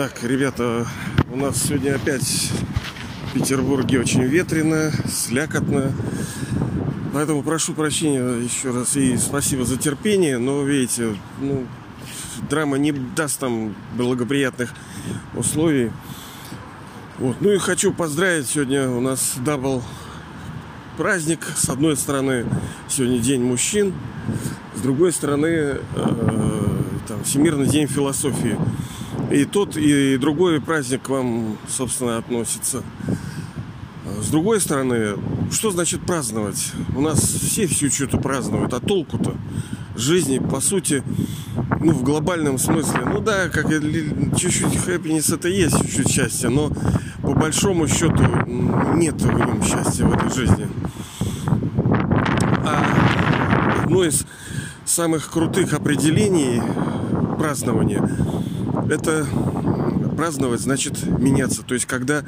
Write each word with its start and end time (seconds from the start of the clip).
Так, 0.00 0.22
ребята, 0.22 0.86
у 1.30 1.36
нас 1.36 1.62
сегодня 1.62 1.94
опять 1.94 2.22
в 2.22 3.34
Петербурге 3.34 4.00
очень 4.00 4.22
ветрено, 4.22 4.90
слякотно. 5.06 5.92
Поэтому 7.12 7.42
прошу 7.42 7.74
прощения 7.74 8.22
еще 8.42 8.70
раз 8.70 8.96
и 8.96 9.18
спасибо 9.18 9.66
за 9.66 9.76
терпение. 9.76 10.38
Но 10.38 10.62
видите, 10.62 11.14
ну, 11.38 11.66
драма 12.48 12.78
не 12.78 12.92
даст 12.92 13.40
там 13.40 13.74
благоприятных 13.94 14.72
условий. 15.34 15.92
Вот. 17.18 17.36
Ну 17.42 17.50
и 17.50 17.58
хочу 17.58 17.92
поздравить. 17.92 18.48
Сегодня 18.48 18.88
у 18.88 19.02
нас 19.02 19.34
double 19.44 19.82
праздник. 20.96 21.40
С 21.54 21.68
одной 21.68 21.94
стороны, 21.98 22.46
сегодня 22.88 23.18
День 23.18 23.42
мужчин. 23.42 23.92
С 24.74 24.80
другой 24.80 25.12
стороны, 25.12 25.46
э, 25.46 25.78
там, 27.06 27.22
Всемирный 27.24 27.66
день 27.66 27.86
философии. 27.86 28.56
И 29.30 29.44
тот, 29.44 29.76
и 29.76 30.16
другой 30.16 30.60
праздник 30.60 31.02
к 31.02 31.08
вам, 31.08 31.56
собственно, 31.68 32.18
относится. 32.18 32.82
С 34.20 34.28
другой 34.28 34.60
стороны, 34.60 35.14
что 35.52 35.70
значит 35.70 36.00
праздновать? 36.02 36.72
У 36.96 37.00
нас 37.00 37.20
все 37.20 37.66
все 37.66 37.88
что-то 37.88 38.18
празднуют, 38.18 38.74
а 38.74 38.80
толку-то? 38.80 39.36
Жизни, 39.96 40.38
по 40.38 40.60
сути, 40.60 41.04
ну, 41.80 41.92
в 41.92 42.02
глобальном 42.02 42.58
смысле, 42.58 43.02
ну 43.06 43.20
да, 43.20 43.48
как 43.48 43.68
чуть-чуть 43.70 44.76
хэппинес 44.76 45.30
это 45.30 45.48
есть, 45.48 45.80
чуть-чуть 45.80 46.10
счастья, 46.10 46.48
но 46.48 46.72
по 47.22 47.34
большому 47.34 47.86
счету 47.86 48.24
нет 48.96 49.20
в 49.20 49.32
нем 49.32 49.62
счастья 49.62 50.04
в 50.06 50.12
этой 50.12 50.34
жизни. 50.34 50.68
А 52.64 53.82
одно 53.84 54.04
из 54.04 54.26
самых 54.84 55.30
крутых 55.30 55.72
определений 55.72 56.60
празднования 57.38 58.02
это 58.90 59.26
праздновать 60.16 60.60
значит 60.60 61.02
меняться. 61.06 61.62
То 61.62 61.74
есть, 61.74 61.86
когда 61.86 62.24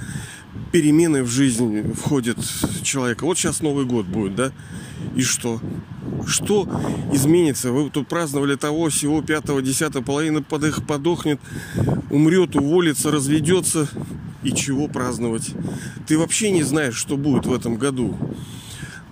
перемены 0.73 1.23
в 1.23 1.29
жизнь 1.29 1.93
входят 1.95 2.39
человека. 2.83 3.25
Вот 3.25 3.39
сейчас 3.39 3.61
Новый 3.61 3.85
год 3.85 4.07
будет, 4.07 4.35
да? 4.35 4.53
И 5.15 5.23
что? 5.23 5.61
Что 6.27 6.69
изменится? 7.13 7.73
Вы 7.73 7.91
тут 7.91 8.09
праздновали 8.09 8.55
того, 8.57 8.89
всего 8.89 9.23
пятого, 9.23 9.61
десятого, 9.61 10.03
половина 10.03 10.43
подох, 10.43 10.85
подохнет, 10.87 11.41
умрет, 12.11 12.57
уволится, 12.57 13.11
разведется. 13.11 13.89
И 14.43 14.53
чего 14.53 14.89
праздновать? 14.89 15.51
Ты 16.07 16.19
вообще 16.19 16.51
не 16.51 16.65
знаешь, 16.65 16.97
что 16.97 17.17
будет 17.17 17.47
в 17.47 17.53
этом 17.53 17.77
году. 17.77 18.17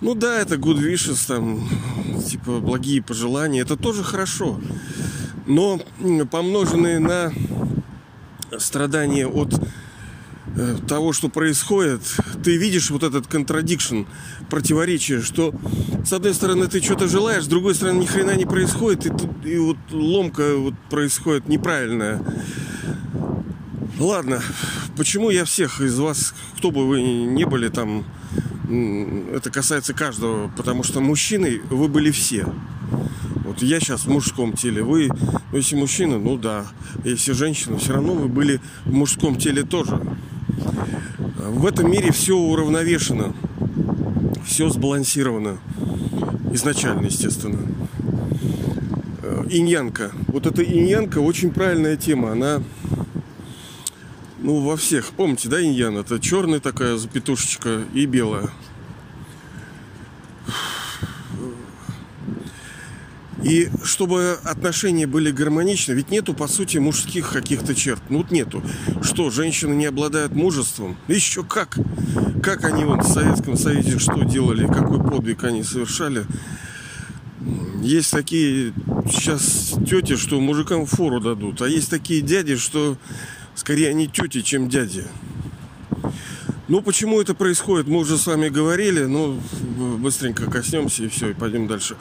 Ну 0.01 0.15
да, 0.15 0.39
это 0.39 0.55
good 0.55 0.81
wishes, 0.81 1.25
там, 1.27 1.69
типа, 2.27 2.59
благие 2.59 3.01
пожелания, 3.03 3.61
это 3.61 3.77
тоже 3.77 4.03
хорошо. 4.03 4.59
Но 5.45 5.81
помноженные 6.29 6.99
на 6.99 7.31
страдания 8.59 9.27
от 9.27 9.53
э, 10.55 10.77
того, 10.87 11.13
что 11.13 11.29
происходит, 11.29 12.01
ты 12.43 12.57
видишь 12.57 12.91
вот 12.91 13.03
этот 13.03 13.27
контрадикшн, 13.27 14.03
противоречие, 14.49 15.21
что 15.21 15.53
с 16.05 16.13
одной 16.13 16.33
стороны 16.33 16.67
ты 16.67 16.81
что-то 16.81 17.07
желаешь, 17.07 17.43
с 17.43 17.47
другой 17.47 17.75
стороны 17.75 17.99
ни 17.99 18.05
хрена 18.05 18.35
не 18.35 18.45
происходит, 18.45 19.05
и, 19.45 19.49
и 19.49 19.57
вот 19.57 19.77
ломка 19.91 20.55
вот 20.55 20.73
происходит 20.89 21.47
неправильная. 21.47 22.21
Ладно, 23.99 24.41
почему 24.97 25.29
я 25.29 25.45
всех 25.45 25.81
из 25.81 25.97
вас, 25.99 26.33
кто 26.57 26.71
бы 26.71 26.87
вы 26.87 27.01
ни 27.01 27.43
были 27.43 27.69
там, 27.69 28.03
это 29.33 29.51
касается 29.51 29.93
каждого, 29.93 30.49
потому 30.57 30.83
что 30.83 31.01
мужчины 31.01 31.61
вы 31.69 31.87
были 31.87 32.09
все. 32.11 32.47
Вот 33.51 33.61
я 33.61 33.81
сейчас 33.81 34.05
в 34.05 34.07
мужском 34.07 34.53
теле, 34.53 34.81
вы, 34.81 35.09
ну, 35.51 35.57
если 35.57 35.75
мужчина, 35.75 36.17
ну 36.17 36.37
да, 36.37 36.65
если 37.03 37.33
женщина, 37.33 37.77
все 37.77 37.91
равно 37.91 38.13
вы 38.13 38.29
были 38.29 38.61
в 38.85 38.93
мужском 38.93 39.37
теле 39.37 39.63
тоже. 39.63 39.99
В 41.37 41.65
этом 41.65 41.91
мире 41.91 42.13
все 42.13 42.37
уравновешено, 42.37 43.33
все 44.45 44.69
сбалансировано. 44.69 45.57
Изначально, 46.53 47.07
естественно. 47.07 47.59
Э, 49.21 49.43
иньянка. 49.49 50.13
Вот 50.27 50.45
эта 50.45 50.63
иньянка 50.63 51.17
очень 51.17 51.51
правильная 51.51 51.97
тема. 51.97 52.31
Она 52.31 52.63
ну, 54.39 54.61
во 54.61 54.77
всех. 54.77 55.07
Помните, 55.07 55.49
да, 55.49 55.61
иньян? 55.61 55.97
Это 55.97 56.21
черная 56.21 56.61
такая 56.61 56.95
запятушечка 56.95 57.81
и 57.93 58.05
белая. 58.05 58.49
И 63.51 63.69
чтобы 63.83 64.39
отношения 64.45 65.05
были 65.05 65.29
гармоничны, 65.29 65.91
ведь 65.91 66.09
нету, 66.09 66.33
по 66.33 66.47
сути, 66.47 66.77
мужских 66.77 67.33
каких-то 67.33 67.75
черт. 67.75 68.01
Ну 68.07 68.19
вот 68.19 68.31
нету. 68.31 68.63
Что, 69.01 69.29
женщины 69.29 69.73
не 69.73 69.87
обладают 69.87 70.33
мужеством? 70.33 70.95
Еще 71.09 71.43
как? 71.43 71.77
Как 72.41 72.63
они 72.63 72.85
вот 72.85 73.03
в 73.03 73.11
Советском 73.11 73.57
Союзе 73.57 73.99
что 73.99 74.23
делали? 74.23 74.65
Какой 74.67 75.03
подвиг 75.03 75.43
они 75.43 75.63
совершали? 75.63 76.25
Есть 77.81 78.11
такие 78.11 78.71
сейчас 79.11 79.73
тети, 79.85 80.15
что 80.15 80.39
мужикам 80.39 80.85
фору 80.85 81.19
дадут. 81.19 81.61
А 81.61 81.67
есть 81.67 81.89
такие 81.89 82.21
дяди, 82.21 82.55
что 82.55 82.95
скорее 83.55 83.89
они 83.89 84.07
тети, 84.07 84.39
чем 84.43 84.69
дяди. 84.69 85.03
Ну, 86.69 86.81
почему 86.81 87.19
это 87.19 87.35
происходит, 87.35 87.89
мы 87.89 87.97
уже 87.97 88.17
с 88.17 88.27
вами 88.27 88.47
говорили, 88.47 89.03
но 89.03 89.37
быстренько 89.97 90.49
коснемся 90.49 91.03
и 91.03 91.09
все, 91.09 91.31
и 91.31 91.33
пойдем 91.33 91.67
дальше. 91.67 91.97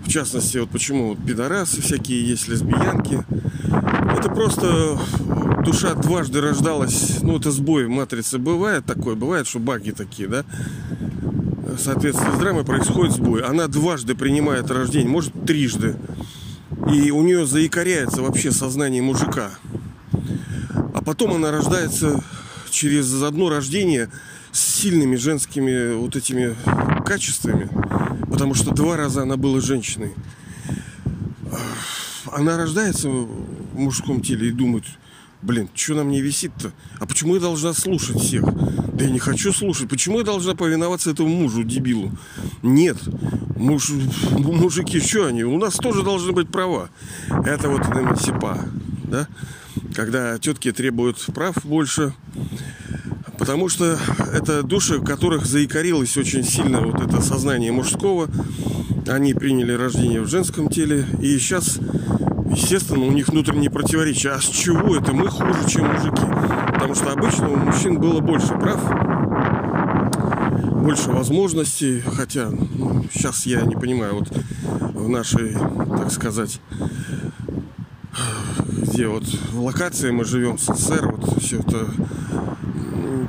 частности, 0.11 0.57
вот 0.57 0.69
почему 0.69 1.09
вот 1.09 1.25
пидорасы 1.25 1.81
всякие 1.81 2.27
есть, 2.27 2.47
лесбиянки. 2.47 3.23
Это 4.17 4.29
просто 4.29 4.99
душа 5.63 5.93
дважды 5.93 6.41
рождалась. 6.41 7.21
Ну, 7.21 7.37
это 7.37 7.51
сбой 7.51 7.85
в 7.85 7.89
матрице 7.89 8.37
бывает 8.37 8.85
такое. 8.85 9.15
Бывает, 9.15 9.47
что 9.47 9.59
баги 9.59 9.91
такие, 9.91 10.27
да? 10.27 10.43
Соответственно, 11.79 12.35
с 12.35 12.39
драмой 12.39 12.65
происходит 12.65 13.13
сбой. 13.13 13.41
Она 13.41 13.67
дважды 13.67 14.13
принимает 14.13 14.69
рождение, 14.69 15.09
может, 15.09 15.33
трижды. 15.45 15.95
И 16.91 17.11
у 17.11 17.21
нее 17.21 17.45
заикаряется 17.45 18.21
вообще 18.21 18.51
сознание 18.51 19.01
мужика. 19.01 19.51
А 20.93 21.01
потом 21.01 21.33
она 21.33 21.51
рождается 21.51 22.21
через 22.69 23.21
одно 23.23 23.49
рождение 23.49 24.09
с 24.51 24.59
сильными 24.59 25.15
женскими 25.15 25.93
вот 25.93 26.15
этими 26.15 26.55
качествами, 27.05 27.69
потому 28.31 28.53
что 28.55 28.71
два 28.71 28.97
раза 28.97 29.23
она 29.23 29.37
была 29.37 29.59
женщиной. 29.59 30.13
Она 32.31 32.57
рождается 32.57 33.09
в 33.09 33.27
мужском 33.75 34.21
теле 34.21 34.49
и 34.49 34.51
думает, 34.51 34.85
блин, 35.41 35.69
что 35.73 35.95
на 35.95 36.03
мне 36.03 36.21
висит-то? 36.21 36.71
А 36.99 37.05
почему 37.05 37.35
я 37.35 37.41
должна 37.41 37.73
слушать 37.73 38.19
всех? 38.19 38.45
Да 38.93 39.05
я 39.05 39.11
не 39.11 39.19
хочу 39.19 39.51
слушать. 39.51 39.89
Почему 39.89 40.19
я 40.19 40.23
должна 40.23 40.55
повиноваться 40.55 41.11
этому 41.11 41.29
мужу, 41.29 41.63
дебилу? 41.63 42.11
Нет. 42.61 42.97
Муж, 43.57 43.91
мужики, 44.31 44.99
что 44.99 45.27
они? 45.27 45.43
У 45.43 45.57
нас 45.59 45.75
тоже 45.75 46.03
должны 46.03 46.31
быть 46.31 46.49
права. 46.49 46.89
Это 47.45 47.69
вот 47.69 47.85
эмансипа, 47.85 48.65
да? 49.03 49.27
Когда 49.93 50.37
тетки 50.39 50.71
требуют 50.71 51.25
прав 51.33 51.55
больше, 51.65 52.13
Потому 53.41 53.69
что 53.69 53.97
это 54.31 54.61
души, 54.61 54.99
в 54.99 55.03
которых 55.03 55.47
заикарилось 55.47 56.15
очень 56.15 56.43
сильно 56.43 56.79
вот 56.79 57.01
это 57.01 57.23
сознание 57.23 57.71
мужского. 57.71 58.29
Они 59.07 59.33
приняли 59.33 59.71
рождение 59.71 60.21
в 60.21 60.27
женском 60.27 60.69
теле. 60.69 61.07
И 61.23 61.39
сейчас, 61.39 61.79
естественно, 62.51 63.03
у 63.03 63.11
них 63.11 63.29
внутренние 63.29 63.71
противоречия. 63.71 64.29
А 64.29 64.39
с 64.39 64.45
чего 64.45 64.95
это 64.95 65.13
мы 65.13 65.27
хуже, 65.27 65.67
чем 65.67 65.87
мужики? 65.87 66.21
Потому 66.71 66.93
что 66.93 67.13
обычно 67.13 67.49
у 67.49 67.55
мужчин 67.55 67.99
было 67.99 68.19
больше 68.19 68.49
прав, 68.49 68.79
больше 70.83 71.09
возможностей. 71.09 72.03
Хотя 72.15 72.51
ну, 72.51 73.07
сейчас 73.11 73.47
я 73.47 73.61
не 73.61 73.75
понимаю, 73.75 74.19
вот 74.19 74.31
в 74.93 75.09
нашей, 75.09 75.55
так 75.97 76.11
сказать, 76.11 76.61
где 78.67 79.07
вот 79.07 79.23
в 79.23 79.63
локации 79.63 80.11
мы 80.11 80.25
живем, 80.25 80.59
СССР, 80.59 81.11
вот 81.11 81.41
все 81.41 81.57
это 81.57 81.87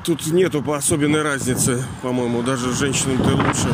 тут 0.05 0.27
нету 0.27 0.63
по 0.63 0.77
особенной 0.77 1.23
разницы, 1.23 1.85
по-моему, 2.03 2.43
даже 2.43 2.73
женщинам-то 2.73 3.31
лучше. 3.31 3.69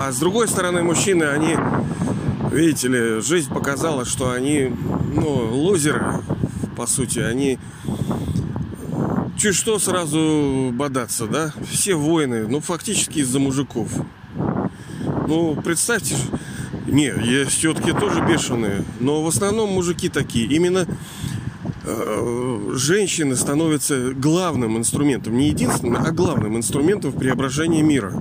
А 0.00 0.12
с 0.12 0.18
другой 0.18 0.48
стороны, 0.48 0.82
мужчины, 0.82 1.24
они, 1.24 1.56
видите 2.50 2.88
ли, 2.88 3.20
жизнь 3.20 3.52
показала, 3.52 4.04
что 4.04 4.30
они, 4.30 4.72
ну, 5.14 5.48
лузеры, 5.52 6.20
по 6.76 6.86
сути, 6.86 7.20
они 7.20 7.58
чуть 9.36 9.54
что 9.54 9.78
сразу 9.78 10.70
бодаться, 10.72 11.26
да? 11.26 11.52
Все 11.70 11.94
воины, 11.94 12.46
ну, 12.48 12.60
фактически 12.60 13.20
из-за 13.20 13.38
мужиков. 13.38 13.88
Ну, 15.28 15.56
представьте, 15.56 16.16
не, 16.86 17.12
есть 17.24 17.52
все-таки 17.52 17.92
тоже 17.92 18.24
бешеные, 18.24 18.84
но 19.00 19.22
в 19.22 19.28
основном 19.28 19.72
мужики 19.72 20.08
такие. 20.08 20.46
Именно 20.46 20.86
женщины 22.74 23.36
становятся 23.36 24.12
главным 24.12 24.76
инструментом, 24.76 25.36
не 25.36 25.48
единственным, 25.48 25.96
а 26.04 26.10
главным 26.10 26.56
инструментом 26.56 27.12
в 27.12 27.18
преображении 27.18 27.82
мира. 27.82 28.12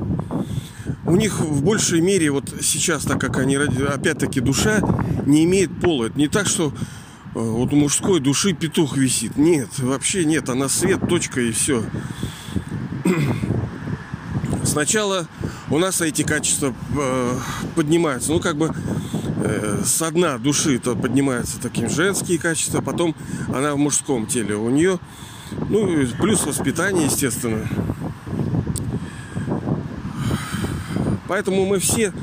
у 1.05 1.15
них 1.15 1.39
в 1.39 1.63
большей 1.63 2.01
мере 2.01 2.31
вот 2.31 2.53
сейчас, 2.61 3.03
так 3.03 3.19
как 3.19 3.37
они, 3.37 3.55
опять-таки, 3.55 4.39
душа 4.39 4.81
не 5.25 5.43
имеет 5.43 5.79
пола. 5.79 6.05
Это 6.05 6.17
не 6.17 6.27
так, 6.27 6.47
что 6.47 6.67
э, 6.67 7.39
вот 7.39 7.73
у 7.73 7.75
мужской 7.75 8.19
души 8.19 8.53
петух 8.53 8.97
висит. 8.97 9.37
Нет, 9.37 9.69
вообще 9.79 10.25
нет. 10.25 10.49
Она 10.49 10.69
свет, 10.69 11.07
точка 11.07 11.41
и 11.41 11.51
все. 11.51 11.83
Сначала 14.63 15.27
у 15.69 15.77
нас 15.77 16.01
эти 16.01 16.23
качества 16.23 16.73
э, 16.97 17.37
поднимаются. 17.75 18.31
Ну, 18.31 18.39
как 18.39 18.57
бы 18.57 18.73
э, 19.47 19.81
с 19.83 20.11
дна 20.11 20.37
души 20.37 20.79
то 20.79 20.95
поднимаются 20.95 21.59
такие 21.61 21.89
женские 21.89 22.39
качества, 22.39 22.81
потом 22.81 23.15
она 23.53 23.73
в 23.73 23.77
мужском 23.77 24.27
теле. 24.27 24.55
У 24.55 24.69
нее, 24.69 24.99
ну, 25.69 25.87
плюс 26.19 26.45
воспитание, 26.45 27.05
естественно. 27.05 27.67
Поэтому 31.27 31.65
мы 31.65 31.79
все, 31.79 32.13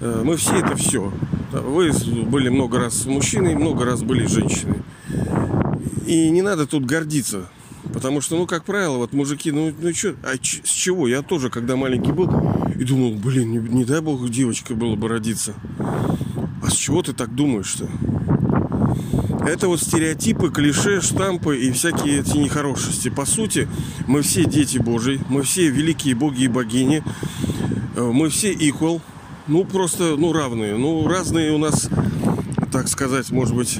э, 0.00 0.22
мы 0.24 0.36
все 0.36 0.56
это 0.56 0.76
все. 0.76 1.12
Вы 1.52 1.92
были 2.24 2.48
много 2.48 2.78
раз 2.78 3.04
мужчиной, 3.06 3.54
много 3.54 3.84
раз 3.84 4.02
были 4.02 4.26
женщиной. 4.26 4.82
И 6.06 6.30
не 6.30 6.42
надо 6.42 6.66
тут 6.66 6.84
гордиться. 6.84 7.48
Потому 7.92 8.20
что, 8.20 8.36
ну, 8.36 8.46
как 8.46 8.64
правило, 8.64 8.98
вот 8.98 9.12
мужики, 9.12 9.50
ну, 9.50 9.72
ну 9.80 9.94
что, 9.94 10.14
а 10.22 10.36
ч- 10.38 10.60
с 10.64 10.68
чего? 10.68 11.08
Я 11.08 11.22
тоже, 11.22 11.50
когда 11.50 11.76
маленький 11.76 12.12
был, 12.12 12.30
и 12.78 12.84
думал, 12.84 13.14
блин, 13.14 13.50
не, 13.50 13.58
не 13.58 13.84
дай 13.84 14.00
бог 14.00 14.28
девочкой 14.28 14.76
было 14.76 14.96
бы 14.96 15.08
родиться. 15.08 15.54
А 16.66 16.70
с 16.70 16.74
чего 16.74 17.00
ты 17.00 17.12
так 17.12 17.32
думаешь-то? 17.32 17.88
Это 19.46 19.68
вот 19.68 19.80
стереотипы, 19.80 20.50
клише, 20.50 21.00
штампы 21.00 21.56
и 21.58 21.70
всякие 21.70 22.18
эти 22.18 22.36
нехорошести. 22.38 23.08
По 23.08 23.24
сути, 23.24 23.68
мы 24.08 24.22
все 24.22 24.44
дети 24.46 24.78
Божьи, 24.78 25.20
мы 25.28 25.42
все 25.42 25.68
великие 25.68 26.16
боги 26.16 26.42
и 26.42 26.48
богини. 26.48 27.04
Э, 27.94 28.10
мы 28.12 28.30
все 28.30 28.52
equal, 28.52 29.00
ну 29.46 29.64
просто, 29.64 30.16
ну 30.16 30.32
равные, 30.32 30.76
ну 30.76 31.06
разные 31.06 31.52
у 31.52 31.58
нас, 31.58 31.88
так 32.72 32.88
сказать, 32.88 33.30
может 33.30 33.54
быть, 33.54 33.78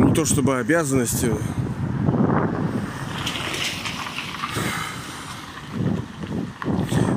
не 0.00 0.12
то 0.12 0.24
чтобы 0.24 0.58
обязанности. 0.58 1.30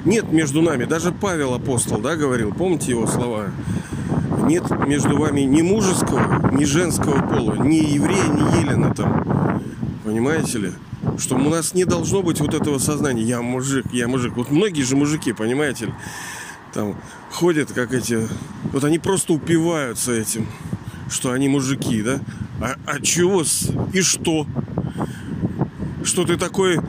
Нет 0.09 0.31
между 0.31 0.63
нами, 0.63 0.85
даже 0.85 1.11
Павел 1.11 1.53
апостол, 1.53 1.99
да, 1.99 2.15
говорил, 2.15 2.51
помните 2.51 2.89
его 2.89 3.05
слова? 3.05 3.51
Нет 4.47 4.67
между 4.87 5.15
вами 5.15 5.41
ни 5.41 5.61
мужеского, 5.61 6.51
ни 6.51 6.65
женского 6.65 7.21
пола, 7.21 7.53
ни 7.53 7.75
еврея, 7.75 8.27
ни 8.29 8.59
елена 8.59 8.91
там. 8.91 9.61
Понимаете 10.03 10.57
ли? 10.57 10.71
что 11.19 11.35
у 11.35 11.49
нас 11.49 11.75
не 11.75 11.85
должно 11.85 12.23
быть 12.23 12.39
вот 12.39 12.55
этого 12.55 12.79
сознания. 12.79 13.21
Я 13.21 13.41
мужик, 13.43 13.85
я 13.91 14.07
мужик. 14.07 14.35
Вот 14.35 14.49
многие 14.49 14.81
же 14.81 14.95
мужики, 14.95 15.31
понимаете 15.31 15.87
ли, 15.87 15.93
там 16.73 16.95
ходят 17.29 17.71
как 17.71 17.93
эти... 17.93 18.27
Вот 18.73 18.83
они 18.83 18.97
просто 18.97 19.33
упиваются 19.33 20.11
этим, 20.11 20.47
что 21.09 21.31
они 21.31 21.47
мужики, 21.49 22.01
да? 22.01 22.19
А, 22.59 22.75
а 22.85 22.99
чего? 22.99 23.43
И 23.93 24.01
что? 24.01 24.47
Что 26.03 26.25
ты 26.25 26.35
такой 26.35 26.77
э, 26.77 26.81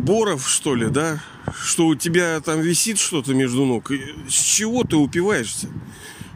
Боров, 0.00 0.48
что 0.48 0.76
ли, 0.76 0.86
да? 0.88 1.18
Что 1.58 1.86
у 1.86 1.94
тебя 1.94 2.40
там 2.40 2.60
висит 2.60 2.98
что-то 2.98 3.34
между 3.34 3.64
ног? 3.64 3.90
С 4.28 4.32
чего 4.32 4.84
ты 4.84 4.96
упиваешься? 4.96 5.68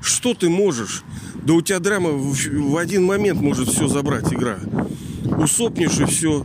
Что 0.00 0.34
ты 0.34 0.48
можешь? 0.48 1.02
Да 1.34 1.54
у 1.54 1.60
тебя 1.60 1.78
драма 1.78 2.10
в, 2.10 2.34
в 2.34 2.76
один 2.76 3.04
момент 3.04 3.40
может 3.40 3.68
все 3.68 3.86
забрать 3.86 4.32
игра. 4.32 4.58
Усопнешь 5.38 5.98
и 6.00 6.04
все 6.06 6.44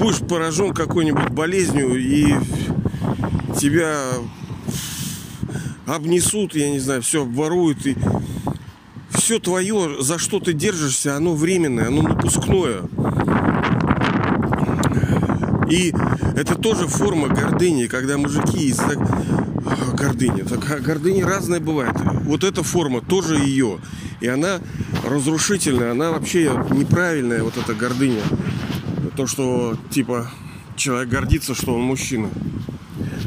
будешь 0.00 0.20
поражен 0.20 0.72
какой-нибудь 0.72 1.28
болезнью 1.28 1.96
и 1.96 2.34
тебя 3.58 3.96
обнесут, 5.86 6.54
я 6.54 6.70
не 6.70 6.78
знаю, 6.78 7.02
все 7.02 7.22
обворуют 7.22 7.84
и 7.86 7.96
все 9.10 9.38
твое, 9.38 10.02
за 10.02 10.18
что 10.18 10.40
ты 10.40 10.54
держишься, 10.54 11.16
оно 11.16 11.34
временное, 11.34 11.88
оно 11.88 12.02
напускное. 12.02 12.82
И 15.70 15.92
это 16.40 16.54
тоже 16.54 16.86
форма 16.86 17.28
гордыни, 17.28 17.86
когда 17.86 18.16
мужики 18.16 18.68
из 18.68 18.76
так... 18.76 18.98
гордыни. 19.94 20.42
Так, 20.42 20.70
а 20.70 20.78
гордыня 20.80 21.26
разная 21.26 21.60
бывает. 21.60 21.94
Вот 22.24 22.44
эта 22.44 22.62
форма 22.62 23.00
тоже 23.00 23.36
ее. 23.36 23.78
И 24.20 24.26
она 24.26 24.60
разрушительная, 25.04 25.92
она 25.92 26.10
вообще 26.10 26.52
неправильная, 26.70 27.42
вот 27.42 27.56
эта 27.56 27.74
гордыня 27.74 28.22
то, 29.20 29.26
что 29.26 29.76
типа 29.90 30.30
человек 30.76 31.10
гордится, 31.10 31.54
что 31.54 31.74
он 31.74 31.82
мужчина. 31.82 32.30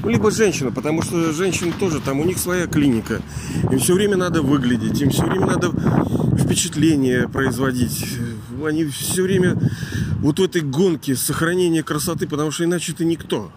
Ну, 0.02 0.10
либо 0.10 0.32
женщина, 0.32 0.72
потому 0.72 1.04
что 1.04 1.32
женщины 1.32 1.72
тоже, 1.80 2.00
там 2.00 2.20
у 2.20 2.24
них 2.24 2.40
своя 2.40 2.66
клиника. 2.66 3.22
Им 3.72 3.78
все 3.78 3.94
время 3.94 4.18
надо 4.18 4.42
выглядеть, 4.42 5.00
им 5.02 5.12
все 5.12 5.24
время 5.26 5.46
надо 5.46 5.72
впечатление 6.38 7.30
производить. 7.30 8.06
Они 8.66 8.86
все 8.86 9.22
время 9.22 9.60
вот 10.24 10.40
в 10.40 10.44
этой 10.44 10.62
гонке 10.62 11.16
сохранения 11.18 11.84
красоты, 11.84 12.28
потому 12.28 12.50
что 12.50 12.64
иначе 12.64 12.94
ты 12.94 13.04
никто. 13.04 13.52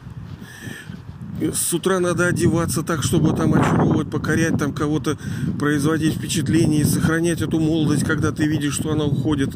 С 1.41 1.73
утра 1.73 2.01
надо 2.01 2.27
одеваться 2.27 2.83
так, 2.83 3.05
чтобы 3.05 3.37
там 3.37 3.55
очаровывать, 3.55 4.11
покорять 4.11 4.59
там 4.59 4.73
кого-то, 4.73 5.17
производить 5.61 6.15
впечатление 6.15 6.81
и 6.81 6.85
сохранять 6.85 7.41
эту 7.41 7.61
молодость, 7.61 8.05
когда 8.05 8.33
ты 8.33 8.47
видишь, 8.47 8.75
что 8.75 8.91
она 8.91 9.05
уходит. 9.05 9.55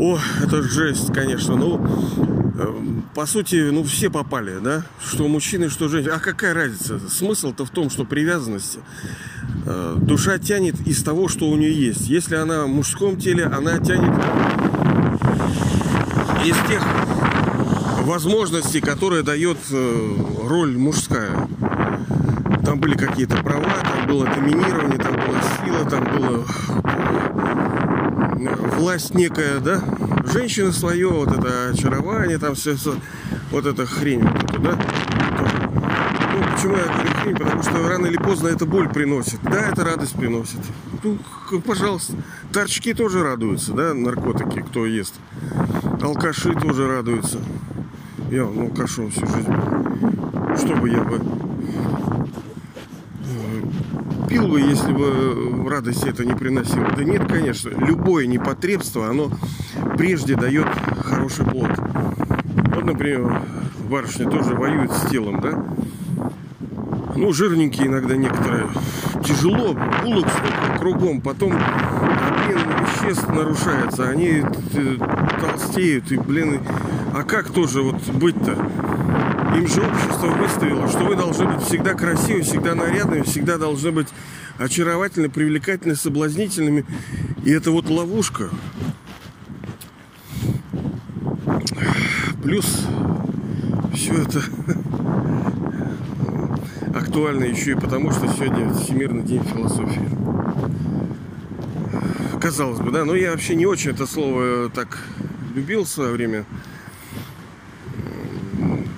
О, 0.00 0.18
это 0.42 0.62
жесть, 0.62 1.12
конечно. 1.12 1.54
Ну, 1.54 1.76
эм, 1.76 3.04
по 3.14 3.24
сути, 3.26 3.70
ну, 3.70 3.84
все 3.84 4.10
попали, 4.10 4.58
да? 4.60 4.84
Что 5.06 5.28
мужчины, 5.28 5.68
что 5.68 5.88
женщины. 5.88 6.14
А 6.14 6.18
какая 6.18 6.52
разница? 6.52 6.98
Смысл-то 7.08 7.64
в 7.64 7.70
том, 7.70 7.90
что 7.90 8.04
привязанность. 8.04 8.78
Э, 9.66 9.96
душа 10.00 10.38
тянет 10.38 10.80
из 10.84 11.04
того, 11.04 11.28
что 11.28 11.48
у 11.48 11.56
нее 11.56 11.72
есть. 11.72 12.08
Если 12.08 12.34
она 12.34 12.64
в 12.64 12.68
мужском 12.68 13.20
теле, 13.20 13.44
она 13.44 13.78
тянет 13.78 14.10
из 16.44 16.56
тех 16.68 16.82
возможностей, 18.02 18.80
которые 18.80 19.22
дает 19.22 19.58
э, 19.70 20.16
роль 20.44 20.76
мужская. 20.76 21.48
Там 22.64 22.80
были 22.80 22.96
какие-то 22.96 23.36
права, 23.38 23.74
там 23.82 24.06
было 24.08 24.26
доминирование, 24.26 24.98
там 24.98 25.14
была 25.14 25.40
сила, 25.64 25.88
там 25.88 26.04
было 26.04 26.44
власть 28.76 29.14
некая, 29.14 29.60
да, 29.60 29.80
женщина 30.32 30.72
свое, 30.72 31.08
вот 31.08 31.28
это 31.28 31.70
очарование, 31.70 32.38
там 32.38 32.54
все, 32.54 32.74
все 32.74 32.96
вот 33.50 33.66
эта 33.66 33.86
хрень, 33.86 34.22
да. 34.58 34.78
Ну, 36.32 36.42
почему 36.54 36.76
я 36.76 36.84
говорю 36.84 37.10
хрень? 37.22 37.36
Потому 37.36 37.62
что 37.62 37.88
рано 37.88 38.06
или 38.06 38.16
поздно 38.16 38.48
это 38.48 38.66
боль 38.66 38.88
приносит. 38.88 39.38
Да, 39.42 39.68
это 39.68 39.84
радость 39.84 40.14
приносит. 40.14 40.60
Ну, 41.02 41.18
пожалуйста. 41.60 42.14
Торчки 42.52 42.94
тоже 42.94 43.22
радуются, 43.22 43.72
да, 43.72 43.94
наркотики, 43.94 44.60
кто 44.60 44.86
ест. 44.86 45.14
Алкаши 46.02 46.54
тоже 46.54 46.88
радуются. 46.88 47.38
Я, 48.30 48.44
ну, 48.44 48.64
алкашом 48.64 49.10
всю 49.10 49.26
жизнь. 49.26 49.52
Что 50.56 50.76
бы 50.76 50.88
я 50.88 51.02
бы 51.02 51.20
пил 54.32 54.48
бы, 54.48 54.60
если 54.60 54.92
бы 54.92 55.68
радости 55.68 56.08
это 56.08 56.24
не 56.24 56.32
приносило? 56.34 56.88
Да 56.96 57.04
нет, 57.04 57.26
конечно. 57.28 57.68
Любое 57.68 58.26
непотребство, 58.26 59.08
оно 59.08 59.30
прежде 59.98 60.36
дает 60.36 60.66
хороший 61.04 61.44
плод. 61.44 61.70
Вот, 61.76 62.84
например, 62.84 63.42
барышня 63.90 64.30
тоже 64.30 64.54
воюет 64.54 64.90
с 64.90 65.10
телом, 65.10 65.40
да? 65.40 65.64
Ну, 67.14 67.32
жирненькие 67.32 67.88
иногда 67.88 68.16
некоторые. 68.16 68.68
Тяжело, 69.22 69.76
булок 70.02 70.26
кругом. 70.78 71.20
Потом 71.20 71.52
обмен 71.52 72.58
веществ 72.80 73.28
нарушается. 73.28 74.08
Они 74.08 74.42
э, 74.72 74.96
толстеют. 75.42 76.12
И, 76.12 76.16
блин, 76.16 76.60
а 77.12 77.24
как 77.24 77.50
тоже 77.50 77.82
вот 77.82 78.00
быть-то? 78.08 78.52
Им 79.56 79.66
же 79.66 79.82
общество 79.82 80.28
выставило, 80.28 80.88
что 80.88 81.04
вы 81.04 81.16
должны 81.16 81.46
быть 81.46 81.62
всегда 81.62 81.94
красивы, 81.94 82.42
всегда 82.42 82.74
нарядными, 82.74 83.22
всегда 83.22 83.58
должны 83.58 83.92
быть 83.92 84.08
очаровательны, 84.58 85.28
привлекательны, 85.28 85.94
соблазнительными. 85.94 86.86
И 87.44 87.50
это 87.50 87.70
вот 87.70 87.90
ловушка. 87.90 88.48
Плюс 92.42 92.86
все 93.94 94.14
это 94.14 94.42
актуально 96.94 97.44
еще 97.44 97.72
и 97.72 97.74
потому, 97.74 98.10
что 98.10 98.26
сегодня 98.28 98.72
Всемирный 98.72 99.22
день 99.22 99.42
философии. 99.44 100.08
Казалось 102.40 102.80
бы, 102.80 102.90
да, 102.90 103.04
но 103.04 103.14
я 103.14 103.32
вообще 103.32 103.54
не 103.54 103.66
очень 103.66 103.90
это 103.90 104.06
слово 104.06 104.70
так 104.70 104.98
любил 105.54 105.84
в 105.84 105.88
свое 105.88 106.12
время. 106.12 106.44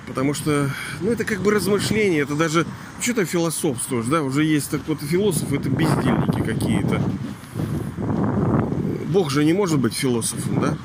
Потому 0.07 0.33
что, 0.33 0.69
ну, 1.01 1.11
это 1.11 1.25
как 1.25 1.41
бы 1.41 1.51
размышление, 1.51 2.21
это 2.21 2.35
даже, 2.35 2.65
что 3.01 3.13
то 3.13 3.25
философствуешь, 3.25 4.05
да, 4.05 4.23
уже 4.23 4.45
есть 4.45 4.69
так 4.69 4.81
вот 4.87 5.01
философы, 5.01 5.57
это 5.57 5.69
бездельники 5.69 6.41
какие-то. 6.41 7.01
Бог 9.09 9.29
же 9.29 9.43
не 9.43 9.53
может 9.53 9.79
быть 9.79 9.93
философом, 9.93 10.61
да? 10.61 10.77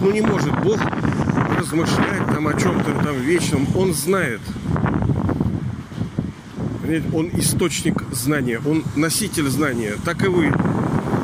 Ну, 0.00 0.12
не 0.12 0.20
может 0.20 0.52
Бог 0.62 0.78
размышлять 1.58 2.26
там 2.26 2.46
о 2.46 2.54
чем-то 2.54 2.92
там 3.02 3.16
вечном. 3.16 3.66
Он 3.74 3.94
знает. 3.94 4.40
Он 7.12 7.28
источник 7.32 8.02
знания, 8.12 8.60
он 8.64 8.84
носитель 8.94 9.48
знания. 9.48 9.94
Так 10.04 10.22
и 10.24 10.28
вы. 10.28 10.52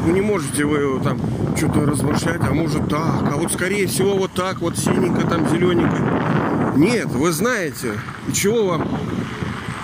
Вы 0.04 0.12
не 0.12 0.20
можете 0.20 0.64
вы 0.64 1.00
там 1.02 1.20
что-то 1.56 1.86
размышлять, 1.86 2.40
а 2.40 2.52
может 2.52 2.88
так, 2.88 3.22
а 3.24 3.36
вот 3.36 3.52
скорее 3.52 3.86
всего 3.86 4.16
вот 4.16 4.32
так, 4.32 4.58
вот 4.58 4.76
синенько, 4.76 5.26
там 5.26 5.48
зелененько. 5.48 6.74
Нет, 6.76 7.06
вы 7.06 7.32
знаете. 7.32 7.98
И 8.28 8.32
чего 8.32 8.66
вам 8.66 9.00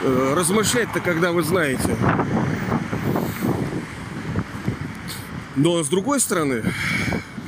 э, 0.02 0.34
размышлять-то, 0.34 1.00
когда 1.00 1.32
вы 1.32 1.42
знаете? 1.42 1.96
Но 5.56 5.82
с 5.82 5.88
другой 5.88 6.20
стороны, 6.20 6.62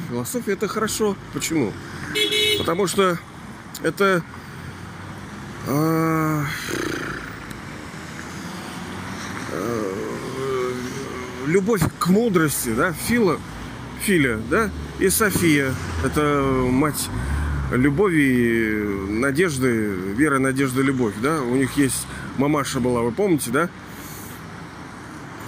философия 0.08 0.52
это 0.52 0.68
хорошо. 0.68 1.16
Почему? 1.32 1.72
Потому 2.58 2.86
что 2.86 3.18
это 3.82 4.22
э, 5.68 6.44
э, 9.52 9.90
любовь 11.46 11.82
к 11.98 12.08
мудрости, 12.08 12.70
да, 12.70 12.92
Фила, 12.92 13.38
Филя, 14.00 14.38
да, 14.50 14.70
и 14.98 15.08
София, 15.10 15.74
это 16.04 16.42
мать 16.70 17.08
любови, 17.70 19.08
надежды, 19.08 19.94
вера, 20.16 20.38
надежда, 20.38 20.82
любовь, 20.82 21.14
да, 21.22 21.42
у 21.42 21.54
них 21.54 21.76
есть 21.76 22.06
мамаша 22.38 22.80
была, 22.80 23.02
вы 23.02 23.12
помните, 23.12 23.50
да? 23.50 23.70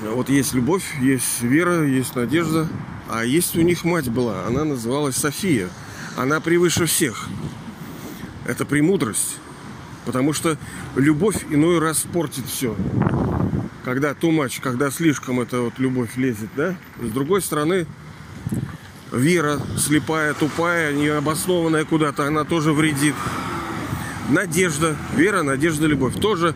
Вот 0.02 0.28
есть 0.28 0.52
любовь, 0.52 0.82
есть 1.00 1.42
вера, 1.42 1.86
есть 1.86 2.16
надежда. 2.16 2.68
А 3.08 3.24
есть 3.24 3.56
у 3.56 3.60
них 3.60 3.84
мать 3.84 4.08
была, 4.08 4.46
она 4.46 4.64
называлась 4.64 5.16
София. 5.16 5.68
Она 6.16 6.40
превыше 6.40 6.86
всех. 6.86 7.28
Это 8.46 8.64
премудрость. 8.64 9.38
Потому 10.04 10.32
что 10.32 10.58
любовь 10.96 11.44
иной 11.50 11.78
раз 11.78 12.00
портит 12.12 12.46
все. 12.46 12.76
Когда 13.84 14.14
тумач, 14.14 14.60
когда 14.60 14.90
слишком 14.90 15.40
эта 15.40 15.60
вот 15.60 15.78
любовь 15.78 16.16
лезет, 16.16 16.50
да? 16.56 16.74
С 17.00 17.10
другой 17.10 17.40
стороны, 17.40 17.86
вера 19.12 19.60
слепая, 19.76 20.34
тупая, 20.34 20.92
необоснованная 20.92 21.84
куда-то, 21.84 22.26
она 22.26 22.44
тоже 22.44 22.72
вредит. 22.72 23.14
Надежда, 24.28 24.96
вера, 25.14 25.42
надежда, 25.42 25.86
любовь 25.86 26.14
тоже 26.20 26.54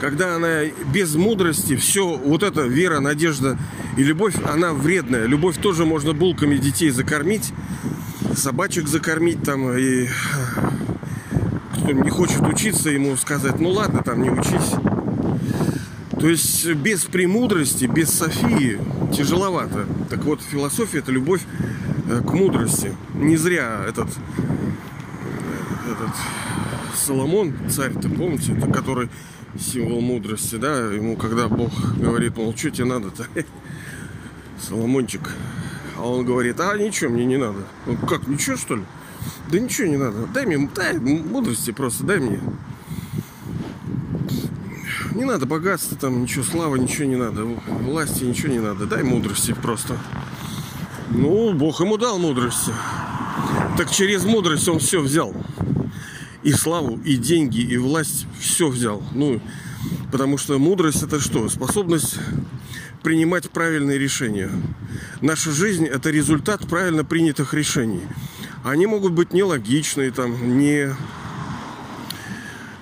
когда 0.00 0.36
она 0.36 0.64
без 0.92 1.14
мудрости, 1.14 1.76
все, 1.76 2.16
вот 2.16 2.42
эта 2.42 2.62
вера, 2.62 3.00
надежда 3.00 3.58
и 3.96 4.02
любовь, 4.02 4.34
она 4.44 4.72
вредная. 4.72 5.26
Любовь 5.26 5.56
тоже 5.58 5.84
можно 5.84 6.12
булками 6.12 6.56
детей 6.56 6.90
закормить, 6.90 7.52
собачек 8.36 8.88
закормить 8.88 9.42
там, 9.42 9.76
и 9.76 10.08
кто 11.74 11.92
не 11.92 12.10
хочет 12.10 12.40
учиться, 12.40 12.90
ему 12.90 13.16
сказать, 13.16 13.58
ну 13.58 13.70
ладно, 13.70 14.02
там 14.02 14.22
не 14.22 14.30
учись. 14.30 14.72
То 16.20 16.28
есть 16.28 16.66
без 16.74 17.04
премудрости, 17.04 17.86
без 17.86 18.10
Софии 18.10 18.78
тяжеловато. 19.14 19.86
Так 20.10 20.24
вот, 20.24 20.40
философия– 20.42 20.98
это 21.00 21.12
любовь 21.12 21.42
э, 22.08 22.20
к 22.20 22.32
мудрости. 22.32 22.94
Не 23.14 23.36
зря 23.36 23.84
этот, 23.88 24.08
этот 25.86 26.14
Соломон, 26.94 27.54
царь, 27.70 27.92
ты 27.92 28.08
помните, 28.08 28.52
это 28.56 28.70
который 28.70 29.08
символ 29.58 30.00
мудрости, 30.00 30.56
да, 30.56 30.92
ему 30.92 31.16
когда 31.16 31.48
Бог 31.48 31.72
говорит, 31.96 32.36
мол, 32.36 32.54
что 32.56 32.70
тебе 32.70 32.84
надо-то, 32.84 33.26
Соломончик, 34.60 35.30
а 35.96 36.08
он 36.08 36.24
говорит, 36.24 36.60
а 36.60 36.76
ничего 36.76 37.10
мне 37.10 37.24
не 37.24 37.36
надо. 37.36 37.60
Ну 37.86 37.96
как, 37.96 38.26
ничего 38.26 38.56
что 38.56 38.76
ли? 38.76 38.84
Да 39.50 39.58
ничего 39.58 39.88
не 39.88 39.96
надо. 39.96 40.26
Дай 40.26 40.46
мне, 40.46 40.68
дай 40.74 40.98
мудрости 40.98 41.70
просто, 41.70 42.04
дай 42.04 42.20
мне. 42.20 42.40
Не 45.18 45.24
надо 45.24 45.46
богатства, 45.46 45.96
там 45.96 46.22
ничего, 46.22 46.44
славы, 46.44 46.78
ничего 46.78 47.04
не 47.06 47.16
надо. 47.16 47.42
Власти 47.42 48.22
ничего 48.22 48.52
не 48.52 48.60
надо. 48.60 48.86
Дай 48.86 49.02
мудрости 49.02 49.52
просто. 49.52 49.98
Ну, 51.10 51.52
Бог 51.54 51.80
ему 51.80 51.96
дал 51.96 52.20
мудрости. 52.20 52.70
Так 53.76 53.90
через 53.90 54.22
мудрость 54.22 54.68
он 54.68 54.78
все 54.78 55.00
взял 55.00 55.34
и 56.44 56.52
славу, 56.52 57.00
и 57.04 57.16
деньги, 57.16 57.58
и 57.58 57.76
власть 57.78 58.26
все 58.38 58.68
взял. 58.68 59.02
Ну, 59.12 59.40
потому 60.12 60.38
что 60.38 60.56
мудрость 60.60 61.02
это 61.02 61.18
что? 61.18 61.48
Способность 61.48 62.14
принимать 63.02 63.50
правильные 63.50 63.98
решения. 63.98 64.52
Наша 65.20 65.50
жизнь 65.50 65.84
это 65.84 66.10
результат 66.10 66.68
правильно 66.68 67.04
принятых 67.04 67.54
решений. 67.54 68.02
Они 68.62 68.86
могут 68.86 69.14
быть 69.14 69.32
нелогичные, 69.32 70.12
там, 70.12 70.60
не, 70.60 70.94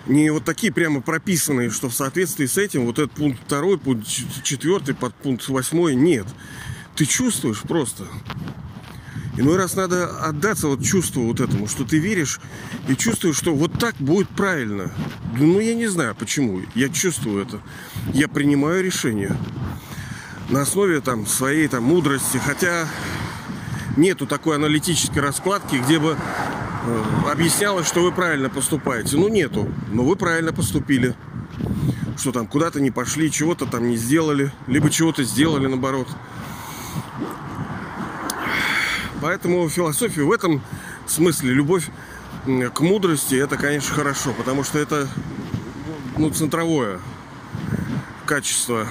не 0.06 0.30
вот 0.30 0.44
такие 0.44 0.72
прямо 0.72 1.00
прописанные, 1.00 1.70
что 1.70 1.88
в 1.88 1.94
соответствии 1.94 2.46
с 2.46 2.58
этим 2.58 2.86
вот 2.86 2.98
этот 2.98 3.12
пункт 3.12 3.40
второй, 3.44 3.78
пункт 3.78 4.06
четвертый, 4.42 4.94
под 4.94 5.14
пункт 5.14 5.48
восьмой, 5.48 5.94
нет. 5.94 6.26
Ты 6.94 7.04
чувствуешь 7.06 7.62
просто. 7.62 8.04
Иной 9.38 9.56
раз 9.56 9.74
надо 9.74 10.06
отдаться 10.24 10.68
вот 10.68 10.82
чувству 10.82 11.24
вот 11.24 11.40
этому, 11.40 11.68
что 11.68 11.84
ты 11.84 11.98
веришь 11.98 12.40
и 12.88 12.96
чувствуешь, 12.96 13.36
что 13.36 13.54
вот 13.54 13.78
так 13.78 13.94
будет 13.96 14.28
правильно. 14.30 14.90
Ну, 15.38 15.60
я 15.60 15.74
не 15.74 15.88
знаю 15.88 16.14
почему. 16.14 16.62
Я 16.74 16.88
чувствую 16.88 17.44
это. 17.44 17.60
Я 18.14 18.28
принимаю 18.28 18.82
решение 18.82 19.36
на 20.48 20.62
основе 20.62 21.00
там 21.02 21.26
своей 21.26 21.68
там 21.68 21.82
мудрости. 21.82 22.38
Хотя 22.38 22.88
нету 23.96 24.26
такой 24.26 24.56
аналитической 24.56 25.18
раскладки, 25.18 25.76
где 25.76 25.98
бы 25.98 26.16
э, 26.16 27.30
объяснялось, 27.30 27.86
что 27.86 28.02
вы 28.02 28.12
правильно 28.12 28.48
поступаете. 28.48 29.16
Ну, 29.16 29.28
нету. 29.28 29.68
Но 29.90 30.04
вы 30.04 30.16
правильно 30.16 30.52
поступили. 30.52 31.14
Что 32.18 32.32
там, 32.32 32.46
куда-то 32.46 32.80
не 32.80 32.90
пошли, 32.90 33.30
чего-то 33.30 33.66
там 33.66 33.88
не 33.88 33.96
сделали. 33.96 34.52
Либо 34.66 34.90
чего-то 34.90 35.24
сделали, 35.24 35.66
наоборот. 35.66 36.08
Поэтому 39.20 39.68
философия 39.68 40.22
в 40.22 40.32
этом 40.32 40.62
смысле, 41.06 41.52
любовь 41.52 41.88
к 42.46 42.80
мудрости, 42.80 43.34
это, 43.34 43.56
конечно, 43.56 43.94
хорошо, 43.94 44.32
потому 44.32 44.62
что 44.62 44.78
это 44.78 45.08
ну, 46.16 46.30
центровое 46.30 47.00
качество 48.24 48.86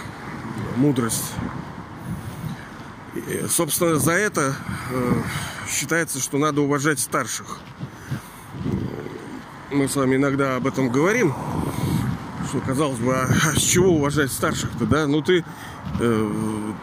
мудрость. 0.76 1.32
Собственно, 3.50 3.98
за 3.98 4.12
это 4.12 4.56
э, 4.92 5.14
считается, 5.68 6.20
что 6.20 6.38
надо 6.38 6.62
уважать 6.62 7.00
старших. 7.00 7.60
Мы 9.72 9.88
с 9.88 9.96
вами 9.96 10.16
иногда 10.16 10.58
об 10.58 10.68
этом 10.68 10.90
говорим, 10.90 11.34
что 12.50 12.60
казалось 12.60 13.00
бы, 13.00 13.16
а, 13.16 13.28
а 13.28 13.60
с 13.60 13.62
чего 13.62 13.90
уважать 13.90 14.32
старших-то, 14.32 14.86
да? 14.86 15.08
Ну 15.08 15.22
ты, 15.22 15.44
э, 16.00 16.32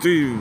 ты 0.02 0.32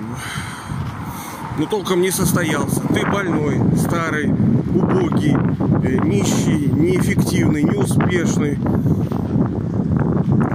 но 1.58 1.66
толком 1.68 2.02
не 2.02 2.12
состоялся. 2.12 2.82
Ты 2.94 3.06
больной, 3.06 3.62
старый, 3.78 4.30
убогий, 4.30 5.36
э, 5.84 5.98
нищий, 6.04 6.68
неэффективный, 6.72 7.64
неуспешный, 7.64 8.58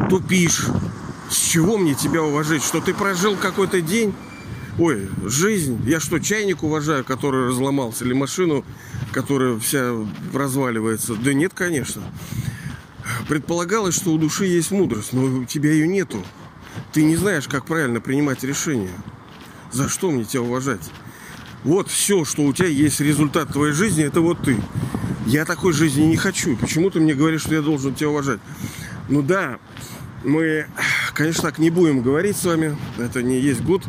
тупишь. 0.09 0.67
С 1.31 1.37
чего 1.37 1.77
мне 1.77 1.95
тебя 1.95 2.23
уважать? 2.23 2.65
Что 2.65 2.81
ты 2.81 2.95
прожил 2.95 3.37
какой-то 3.37 3.81
день? 3.81 4.15
Ой, 4.79 5.09
жизнь. 5.25 5.81
Я 5.87 6.01
что, 6.01 6.19
чайник 6.19 6.63
уважаю, 6.63 7.03
который 7.03 7.49
разломался? 7.49 8.05
Или 8.05 8.13
машину, 8.13 8.65
которая 9.11 9.59
вся 9.59 9.93
разваливается? 10.35 11.15
Да 11.15 11.33
нет, 11.33 11.53
конечно. 11.55 12.03
Предполагалось, 13.27 13.95
что 13.95 14.13
у 14.13 14.19
души 14.19 14.45
есть 14.45 14.71
мудрость, 14.71 15.15
но 15.15 15.25
у 15.25 15.45
тебя 15.45 15.73
ее 15.73 15.89
нету. 15.89 16.23
Ты 16.93 17.05
не 17.05 17.17
знаешь, 17.17 17.49
как 17.49 17.65
правильно 17.65 18.01
принимать 18.01 18.45
решения. 18.45 18.91
За 19.73 19.89
что 19.89 20.11
мне 20.11 20.25
тебя 20.25 20.43
уважать? 20.43 20.91
Вот 21.65 21.89
все, 21.89 22.27
что 22.27 22.43
у 22.43 22.53
тебя 22.53 22.69
есть 22.69 23.01
результат 23.01 23.53
твоей 23.53 23.73
жизни, 23.73 24.05
это 24.05 24.21
вот 24.21 24.43
ты. 24.43 24.59
Я 25.25 25.47
такой 25.47 25.73
жизни 25.73 26.03
не 26.03 26.17
хочу. 26.17 26.55
Почему 26.57 26.91
ты 26.91 27.01
мне 27.01 27.15
говоришь, 27.15 27.43
что 27.43 27.55
я 27.55 27.63
должен 27.63 27.95
тебя 27.95 28.11
уважать? 28.11 28.41
Ну 29.09 29.23
да, 29.23 29.59
мы, 30.23 30.67
конечно, 31.15 31.43
так 31.45 31.59
не 31.59 31.71
будем 31.71 32.03
говорить 32.03 32.37
с 32.37 32.45
вами. 32.45 32.77
Это 32.99 33.23
не 33.23 33.41
есть 33.41 33.63
год. 33.63 33.83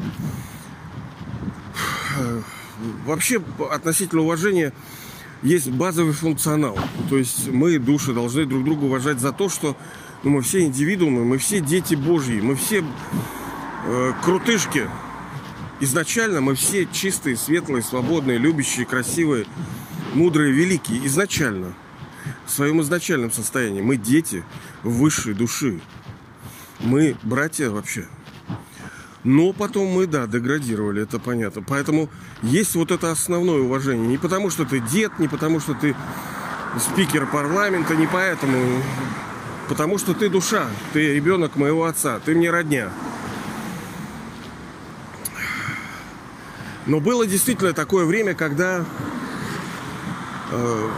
Вообще, 3.06 3.42
относительно 3.72 4.22
уважения 4.22 4.74
есть 5.42 5.70
базовый 5.70 6.14
функционал. 6.14 6.78
То 7.10 7.18
есть 7.18 7.48
мы, 7.48 7.80
души, 7.80 8.14
должны 8.14 8.46
друг 8.46 8.64
друга 8.64 8.86
уважать 8.86 9.20
за 9.20 9.32
то, 9.32 9.50
что 9.50 9.76
ну, 10.24 10.32
мы 10.32 10.42
все 10.42 10.62
индивидуумы, 10.62 11.26
мы 11.26 11.38
все 11.38 11.60
дети 11.60 11.96
Божьи, 11.96 12.40
мы 12.40 12.56
все 12.56 12.84
э, 13.86 14.14
крутышки, 14.24 14.88
Изначально 15.80 16.42
мы 16.42 16.56
все 16.56 16.88
чистые, 16.88 17.38
светлые, 17.38 17.84
свободные, 17.84 18.40
любящие, 18.40 18.86
красивые, 18.86 19.46
мудрые, 20.14 20.52
великие. 20.52 21.06
Изначально. 21.06 21.74
В 22.46 22.52
своем 22.52 22.82
изначальном 22.82 23.32
состоянии. 23.32 23.82
Мы 23.82 23.98
дети 23.98 24.44
высшей 24.82 25.34
души. 25.34 25.80
Мы 26.80 27.16
братья 27.22 27.70
вообще. 27.70 28.08
Но 29.28 29.52
потом 29.52 29.88
мы, 29.88 30.08
да, 30.08 30.26
деградировали, 30.26 31.04
это 31.04 31.20
понятно. 31.20 31.62
Поэтому 31.62 32.10
есть 32.42 32.76
вот 32.76 32.92
это 32.92 33.12
основное 33.12 33.60
уважение. 33.60 34.08
Не 34.08 34.18
потому, 34.18 34.50
что 34.50 34.64
ты 34.64 34.80
дед, 34.80 35.20
не 35.20 35.28
потому, 35.28 35.60
что 35.60 35.74
ты 35.74 35.98
спикер 36.80 37.28
парламента, 37.28 37.94
не 37.98 38.08
поэтому. 38.08 38.82
Потому 39.68 39.98
что 39.98 40.14
ты 40.14 40.30
душа, 40.30 40.68
ты 40.94 41.14
ребенок 41.14 41.58
моего 41.58 41.84
отца, 41.84 42.22
ты 42.24 42.36
мне 42.36 42.50
родня. 42.50 42.90
Но 46.86 47.02
было 47.02 47.28
действительно 47.28 47.74
такое 47.74 48.06
время, 48.06 48.34
когда 48.34 48.86
э, 50.52 50.90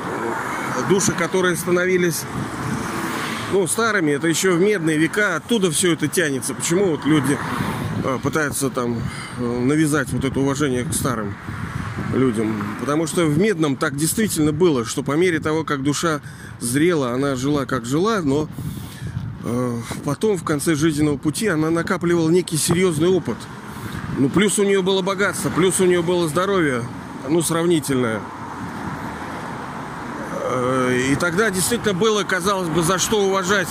души, 0.87 1.13
которые 1.13 1.55
становились 1.55 2.25
ну, 3.51 3.65
старыми, 3.65 4.11
это 4.11 4.27
еще 4.27 4.51
в 4.51 4.61
медные 4.61 4.99
века, 4.99 5.37
оттуда 5.37 5.71
все 5.71 5.93
это 5.93 6.07
тянется. 6.07 6.53
Почему 6.53 6.91
вот 6.91 7.05
люди 7.05 7.35
э, 8.03 8.19
пытаются 8.21 8.69
там 8.69 9.01
э, 9.37 9.59
навязать 9.59 10.11
вот 10.11 10.23
это 10.25 10.39
уважение 10.39 10.83
к 10.83 10.93
старым 10.93 11.35
людям? 12.13 12.63
Потому 12.79 13.07
что 13.07 13.25
в 13.25 13.37
медном 13.37 13.75
так 13.75 13.95
действительно 13.95 14.51
было, 14.51 14.85
что 14.85 15.03
по 15.03 15.13
мере 15.13 15.39
того, 15.39 15.63
как 15.63 15.83
душа 15.83 16.21
зрела, 16.59 17.13
она 17.13 17.35
жила 17.35 17.65
как 17.65 17.85
жила, 17.85 18.21
но 18.21 18.47
э, 19.43 19.79
потом 20.05 20.37
в 20.37 20.43
конце 20.43 20.75
жизненного 20.75 21.17
пути 21.17 21.47
она 21.47 21.69
накапливала 21.69 22.29
некий 22.29 22.57
серьезный 22.57 23.09
опыт. 23.09 23.37
Ну, 24.17 24.29
плюс 24.29 24.59
у 24.59 24.63
нее 24.63 24.81
было 24.81 25.01
богатство, 25.01 25.49
плюс 25.49 25.79
у 25.79 25.85
нее 25.85 26.01
было 26.01 26.27
здоровье, 26.27 26.83
ну, 27.27 27.41
сравнительное. 27.41 28.19
И 31.09 31.15
тогда 31.19 31.51
действительно 31.51 31.93
было, 31.93 32.23
казалось 32.23 32.69
бы, 32.69 32.81
за 32.81 32.97
что 32.97 33.23
уважать. 33.23 33.69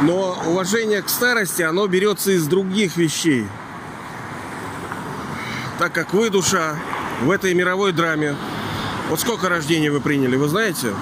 Но 0.00 0.38
уважение 0.46 1.02
к 1.02 1.08
старости, 1.08 1.62
оно 1.62 1.86
берется 1.86 2.30
из 2.30 2.46
других 2.46 2.96
вещей. 2.96 3.46
Так 5.78 5.92
как 5.92 6.14
вы, 6.14 6.30
душа, 6.30 6.76
в 7.22 7.30
этой 7.30 7.52
мировой 7.54 7.92
драме. 7.92 8.34
Вот 9.08 9.20
сколько 9.20 9.48
рождений 9.48 9.90
вы 9.90 10.00
приняли, 10.00 10.36
вы 10.36 10.48
знаете? 10.48 10.94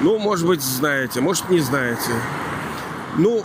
Ну, 0.00 0.18
может 0.18 0.46
быть, 0.46 0.62
знаете, 0.62 1.20
может, 1.20 1.50
не 1.50 1.60
знаете. 1.60 2.12
Ну, 3.16 3.44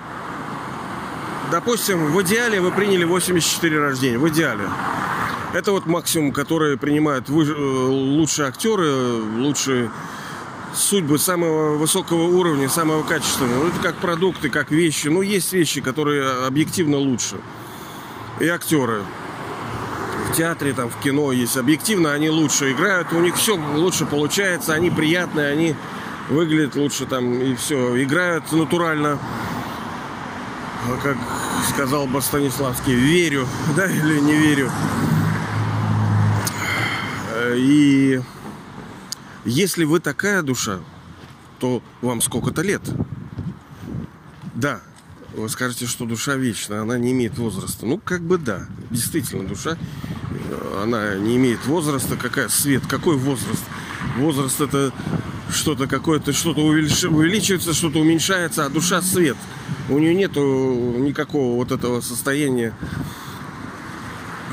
допустим, 1.51 2.11
в 2.11 2.21
идеале 2.21 2.61
вы 2.61 2.71
приняли 2.71 3.03
84 3.03 3.79
рождения. 3.79 4.17
В 4.17 4.29
идеале. 4.29 4.69
Это 5.53 5.71
вот 5.71 5.85
максимум, 5.85 6.31
который 6.31 6.77
принимают 6.77 7.29
вы, 7.29 7.45
э, 7.45 7.53
лучшие 7.53 8.47
актеры, 8.47 8.91
лучшие 9.37 9.91
судьбы 10.75 11.19
самого 11.19 11.77
высокого 11.77 12.23
уровня, 12.23 12.69
самого 12.69 13.03
качественного. 13.03 13.67
Это 13.67 13.79
как 13.79 13.95
продукты, 13.97 14.49
как 14.49 14.71
вещи. 14.71 15.07
Ну, 15.07 15.21
есть 15.21 15.53
вещи, 15.53 15.81
которые 15.81 16.45
объективно 16.45 16.97
лучше. 16.97 17.37
И 18.39 18.47
актеры. 18.47 19.03
В 20.29 20.35
театре, 20.35 20.73
там, 20.73 20.89
в 20.89 20.99
кино 20.99 21.31
есть. 21.31 21.57
Объективно 21.57 22.13
они 22.13 22.29
лучше 22.29 22.71
играют, 22.71 23.13
у 23.13 23.19
них 23.19 23.35
все 23.35 23.55
лучше 23.55 24.05
получается, 24.05 24.73
они 24.73 24.89
приятные, 24.89 25.51
они 25.51 25.75
выглядят 26.29 26.75
лучше 26.75 27.05
там 27.05 27.39
и 27.39 27.55
все. 27.55 28.01
Играют 28.01 28.51
натурально. 28.51 29.19
Как 31.01 31.17
сказал 31.69 32.07
бы 32.07 32.21
Станиславский, 32.21 32.93
верю, 32.93 33.47
да, 33.75 33.85
или 33.85 34.19
не 34.19 34.33
верю. 34.33 34.71
И 37.55 38.21
если 39.45 39.83
вы 39.83 39.99
такая 39.99 40.41
душа, 40.41 40.79
то 41.59 41.81
вам 42.01 42.21
сколько-то 42.21 42.61
лет. 42.61 42.81
Да, 44.55 44.81
вы 45.33 45.49
скажете, 45.49 45.87
что 45.87 46.05
душа 46.05 46.35
вечна, 46.35 46.81
она 46.81 46.97
не 46.97 47.11
имеет 47.11 47.37
возраста. 47.37 47.85
Ну, 47.85 47.97
как 47.97 48.21
бы 48.21 48.37
да, 48.37 48.67
действительно, 48.89 49.47
душа, 49.47 49.77
она 50.81 51.15
не 51.15 51.37
имеет 51.37 51.65
возраста. 51.65 52.15
Какая 52.15 52.49
свет, 52.49 52.83
какой 52.87 53.17
возраст? 53.17 53.63
Возраст 54.17 54.61
это 54.61 54.91
что-то 55.49 55.87
какое-то, 55.87 56.33
что-то 56.33 56.61
увеличивается, 56.61 57.73
что-то 57.73 57.99
уменьшается, 57.99 58.65
а 58.65 58.69
душа 58.69 59.01
свет. 59.01 59.37
У 59.89 59.99
нее 59.99 60.13
нету 60.13 60.95
никакого 60.99 61.55
вот 61.55 61.71
этого 61.71 62.01
состояния 62.01 62.73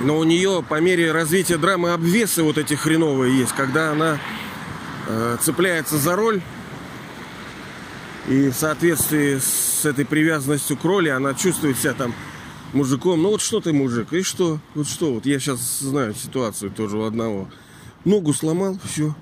но 0.03 0.18
у 0.18 0.24
нее 0.24 0.64
по 0.66 0.81
мере 0.81 1.12
развития 1.12 1.59
драмы 1.59 1.92
обвесы 1.92 2.42
вот 2.42 2.59
эти 2.59 2.74
хреновые 2.74 3.38
есть, 3.38 3.53
когда 3.53 3.92
она 3.92 4.14
э, 4.14 4.18
цепляется 5.40 5.99
за 5.99 6.16
роль. 6.16 6.40
И 8.29 8.49
в 8.49 8.55
соответствии 8.55 9.38
с 9.38 9.85
этой 9.85 10.05
привязанностью 10.05 10.77
к 10.77 10.85
роли 10.85 11.09
она 11.09 11.35
чувствует 11.35 11.79
себя 11.79 11.94
там 11.94 12.14
мужиком. 12.73 13.23
Ну 13.23 13.31
вот 13.31 13.40
что 13.40 13.61
ты 13.61 13.73
мужик? 13.73 14.12
И 14.12 14.23
что? 14.23 14.61
Вот 14.75 14.87
что? 14.87 15.14
Вот 15.14 15.27
я 15.27 15.38
сейчас 15.38 15.81
знаю 15.81 16.14
ситуацию 16.14 16.70
тоже 16.70 16.99
у 16.99 17.05
одного. 17.05 17.49
Ногу 18.05 18.33
сломал, 18.33 18.79
все. 18.85 19.14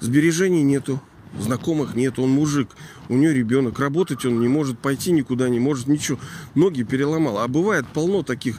Сбережений 0.00 0.62
нету. 0.62 1.00
Знакомых 1.38 1.96
нет, 1.96 2.20
он 2.20 2.30
мужик, 2.30 2.68
у 3.08 3.16
нее 3.16 3.34
ребенок, 3.34 3.80
работать 3.80 4.24
он 4.24 4.40
не 4.40 4.46
может, 4.46 4.78
пойти 4.78 5.10
никуда 5.10 5.48
не 5.48 5.58
может, 5.58 5.88
ничего. 5.88 6.18
Ноги 6.54 6.84
переломал. 6.84 7.38
А 7.38 7.48
бывает 7.48 7.86
полно 7.88 8.22
таких 8.22 8.56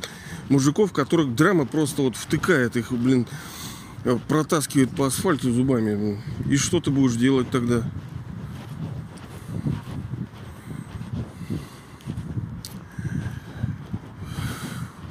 мужиков, 0.49 0.91
которых 0.91 1.35
драма 1.35 1.65
просто 1.65 2.01
вот 2.01 2.17
втыкает 2.17 2.75
их, 2.75 2.91
блин, 2.91 3.27
протаскивает 4.27 4.91
по 4.91 5.07
асфальту 5.07 5.51
зубами. 5.51 6.21
И 6.49 6.57
что 6.57 6.79
ты 6.79 6.91
будешь 6.91 7.15
делать 7.15 7.49
тогда? 7.49 7.83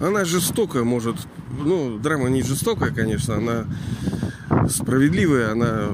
Она 0.01 0.25
жестокая, 0.25 0.85
может. 0.85 1.17
Ну, 1.59 1.99
драма 1.99 2.29
не 2.29 2.43
жестокая, 2.43 2.91
конечно, 2.91 3.37
она 3.37 3.67
справедливая, 4.69 5.53
она 5.53 5.91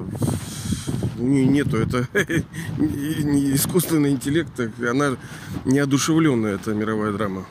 у 1.18 1.26
нее 1.26 1.46
нету 1.46 1.76
это 1.76 2.08
не 2.78 3.54
искусственный 3.54 4.10
интеллект, 4.10 4.50
она 4.80 5.16
неодушевленная, 5.64 6.54
эта 6.54 6.72
мировая 6.72 7.12
драма. 7.12 7.46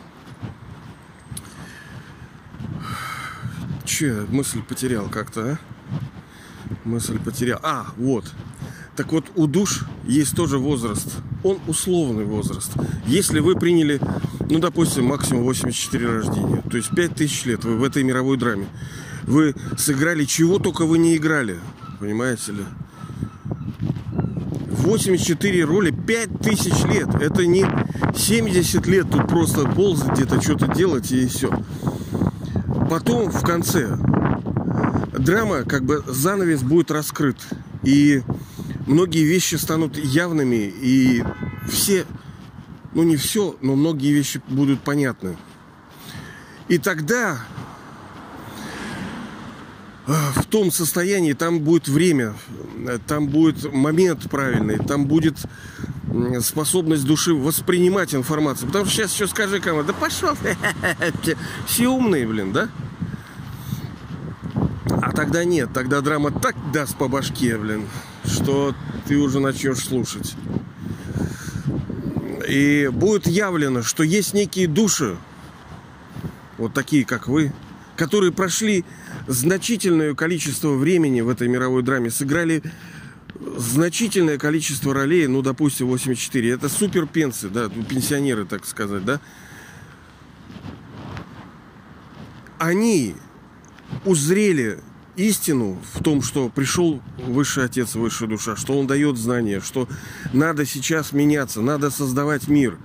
Че, 4.00 4.26
мысль 4.30 4.62
потерял 4.62 5.10
как-то, 5.10 5.42
а? 5.42 5.58
Мысль 6.86 7.20
потерял. 7.20 7.60
А, 7.64 7.88
вот. 7.98 8.24
Так 8.96 9.12
вот, 9.12 9.26
у 9.36 9.46
душ 9.46 9.84
есть 10.08 10.38
тоже 10.38 10.58
возраст. 10.58 11.18
Он 11.44 11.60
условный 11.68 12.24
возраст. 12.24 12.72
Если 13.06 13.42
вы 13.42 13.60
приняли, 13.60 14.00
ну, 14.50 14.60
допустим, 14.60 15.04
максимум 15.04 15.44
84 15.44 16.08
рождения, 16.08 16.64
то 16.72 16.78
есть 16.78 16.96
5000 16.96 17.46
лет 17.46 17.66
вы 17.66 17.76
в 17.76 17.84
этой 17.84 18.04
мировой 18.04 18.38
драме, 18.38 18.68
вы 19.24 19.54
сыграли 19.78 20.24
чего 20.24 20.60
только 20.60 20.86
вы 20.86 20.98
не 20.98 21.18
играли, 21.18 21.60
понимаете 22.00 22.54
ли? 22.54 22.64
84 24.70 25.66
роли 25.66 25.92
5000 25.92 26.86
лет. 26.86 27.16
Это 27.16 27.46
не 27.46 27.66
70 28.16 28.88
лет 28.88 29.10
тут 29.12 29.28
просто 29.28 29.68
ползать 29.68 30.14
где-то, 30.14 30.42
что-то 30.42 30.74
делать 30.74 31.12
и 31.12 31.28
все. 31.28 31.52
Потом 32.90 33.30
в 33.30 33.44
конце 33.44 33.98
драма, 35.14 35.64
как 35.64 35.84
бы 35.84 36.04
занавес 36.08 36.64
будет 36.64 36.90
раскрыт. 36.90 37.38
И 37.84 38.24
многие 38.88 39.24
вещи 39.26 39.56
станут 39.56 39.96
явными. 39.98 40.74
И 40.82 41.24
все, 41.68 42.06
ну 42.94 43.04
не 43.04 43.16
все, 43.16 43.56
но 43.62 43.76
многие 43.76 44.12
вещи 44.12 44.42
будут 44.48 44.82
понятны. 44.82 45.38
И 46.68 46.80
тогда 46.80 47.38
э, 50.08 50.14
в 50.36 50.46
том 50.46 50.72
состоянии 50.72 51.34
там 51.34 51.60
будет 51.60 51.88
время, 51.88 52.34
там 53.06 53.28
будет 53.28 53.72
момент 53.72 54.30
правильный, 54.32 54.78
там 54.78 55.06
будет 55.06 55.38
способность 56.42 57.06
души 57.06 57.34
воспринимать 57.34 58.16
информацию. 58.16 58.68
Потому 58.68 58.86
что 58.86 58.96
сейчас 58.96 59.14
еще 59.14 59.28
скажи 59.28 59.60
кому, 59.60 59.84
да 59.84 59.94
пошел 59.94 60.36
все 61.68 61.88
умные, 61.88 62.28
блин, 62.28 62.52
да? 62.52 62.70
А 65.02 65.12
тогда 65.12 65.44
нет, 65.44 65.70
тогда 65.74 66.02
драма 66.02 66.32
так 66.32 66.56
даст 66.72 66.98
по 66.98 67.08
башке, 67.08 67.58
блин, 67.58 67.88
что 68.26 68.76
ты 69.08 69.18
уже 69.18 69.40
начнешь 69.40 69.80
слушать. 69.80 70.36
И 72.48 72.90
будет 72.92 73.28
явлено, 73.28 73.84
что 73.84 74.04
есть 74.04 74.34
некие 74.34 74.68
души, 74.68 75.18
вот 76.58 76.74
такие, 76.74 77.06
как 77.06 77.28
вы, 77.28 77.54
которые 77.96 78.32
прошли 78.32 78.86
значительное 79.28 80.16
количество 80.16 80.74
времени 80.74 81.22
в 81.22 81.30
этой 81.30 81.48
мировой 81.48 81.84
драме, 81.84 82.10
сыграли 82.10 82.64
значительное 83.40 84.38
количество 84.38 84.94
ролей, 84.94 85.28
ну, 85.28 85.42
допустим, 85.42 85.88
84. 85.88 86.52
Это 86.52 86.70
супер 86.70 87.06
пенсы, 87.08 87.50
да, 87.50 87.70
пенсионеры, 87.70 88.46
так 88.46 88.66
сказать, 88.66 89.06
да. 89.06 89.20
Они 92.58 93.16
узрели 94.06 94.80
истину 95.16 95.82
в 95.94 96.04
том, 96.04 96.22
что 96.22 96.50
пришел 96.50 97.02
высший 97.18 97.66
отец, 97.66 97.96
высшая 97.96 98.28
душа, 98.28 98.56
что 98.56 98.78
он 98.78 98.88
дает 98.88 99.18
знания, 99.18 99.62
что 99.62 99.88
надо 100.34 100.66
сейчас 100.66 101.12
меняться, 101.12 101.62
надо 101.62 101.90
создавать 101.90 102.48
мир. 102.48 102.78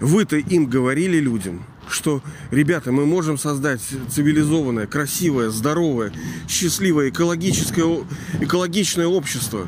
Вы-то 0.00 0.36
им 0.36 0.66
говорили 0.66 1.18
людям, 1.18 1.64
что 1.88 2.22
ребята, 2.50 2.92
мы 2.92 3.06
можем 3.06 3.38
создать 3.38 3.80
цивилизованное, 4.10 4.86
красивое, 4.86 5.50
здоровое, 5.50 6.12
счастливое, 6.48 7.10
экологическое, 7.10 8.04
экологичное 8.40 9.06
общество. 9.06 9.66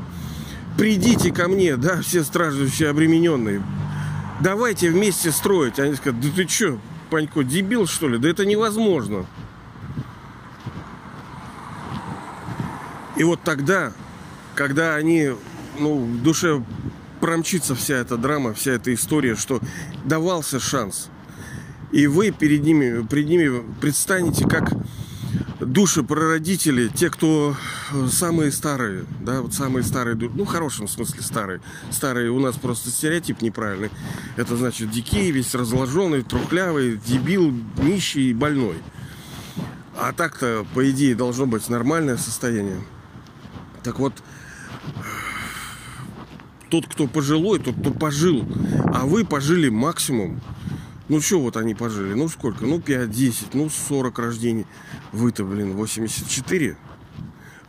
Придите 0.77 1.33
ко 1.33 1.49
мне, 1.49 1.77
да, 1.77 2.03
все 2.03 2.23
страждущие, 2.23 2.89
обремененные. 2.89 3.63
Давайте 4.41 4.91
вместе 4.91 5.33
строить. 5.33 5.79
Они 5.79 5.95
скажут, 5.95 6.21
да 6.21 6.29
ты 6.35 6.47
что, 6.47 6.79
Панько, 7.11 7.43
дебил 7.43 7.87
что 7.87 8.09
ли? 8.09 8.19
Да 8.19 8.29
это 8.29 8.45
невозможно. 8.45 9.27
И 13.17 13.25
вот 13.25 13.41
тогда, 13.43 13.93
когда 14.55 14.95
они, 14.95 15.31
ну, 15.79 16.05
в 16.05 16.23
душе 16.23 16.63
промчится 17.21 17.75
вся 17.75 17.97
эта 17.97 18.17
драма, 18.17 18.55
вся 18.55 18.73
эта 18.73 18.95
история, 18.95 19.35
что 19.35 19.61
давался 20.05 20.61
шанс. 20.61 21.11
И 21.90 22.07
вы 22.07 22.31
перед 22.31 22.62
ними, 22.62 23.07
перед 23.07 23.29
ними 23.29 23.62
предстанете 23.81 24.46
как 24.46 24.72
души 25.61 26.03
прародители, 26.03 26.88
те, 26.88 27.11
кто 27.11 27.57
самые 28.11 28.53
старые, 28.53 29.05
да, 29.20 29.42
вот 29.42 29.55
самые 29.55 29.83
старые, 29.83 30.16
ну, 30.16 30.44
в 30.44 30.48
хорошем 30.48 30.87
смысле 30.87 31.22
старые. 31.22 31.61
Старые 31.90 32.31
у 32.31 32.38
нас 32.38 32.57
просто 32.57 32.90
стереотип 32.90 33.42
неправильный. 33.42 33.90
Это 34.37 34.57
значит 34.57 34.90
дикий, 34.90 35.31
весь 35.31 35.55
разложенный, 35.55 36.22
трухлявый, 36.22 37.01
дебил, 37.05 37.53
нищий 37.79 38.33
больной. 38.33 38.77
А 39.96 40.12
так-то, 40.12 40.64
по 40.74 40.88
идее, 40.90 41.14
должно 41.14 41.46
быть 41.46 41.68
нормальное 41.68 42.16
состояние. 42.16 42.81
Так 43.83 43.98
вот, 43.98 44.12
тот, 46.70 46.87
кто 46.87 47.07
пожилой, 47.07 47.59
тот, 47.59 47.74
кто 47.81 47.90
пожил, 47.90 48.46
а 48.92 49.07
вы 49.07 49.24
пожили 49.24 49.68
максимум. 49.68 50.40
Ну, 51.09 51.21
что 51.23 51.40
вот 51.40 51.57
они 51.57 51.75
пожили? 51.75 52.12
Ну, 52.12 52.29
сколько? 52.29 52.66
Ну, 52.66 52.81
5, 52.81 53.11
10, 53.11 53.55
ну, 53.55 53.71
40 53.71 54.18
рождений. 54.18 54.66
Вы-то, 55.12 55.44
блин, 55.44 55.73
84. 55.73 56.77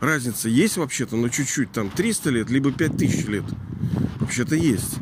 Разница 0.00 0.48
есть 0.48 0.76
вообще-то, 0.76 1.16
но 1.16 1.28
чуть-чуть, 1.28 1.72
там, 1.72 1.90
300 1.90 2.30
лет, 2.30 2.50
либо 2.50 2.70
5000 2.70 3.26
лет. 3.28 3.44
Вообще-то 4.18 4.54
есть. 4.54 4.96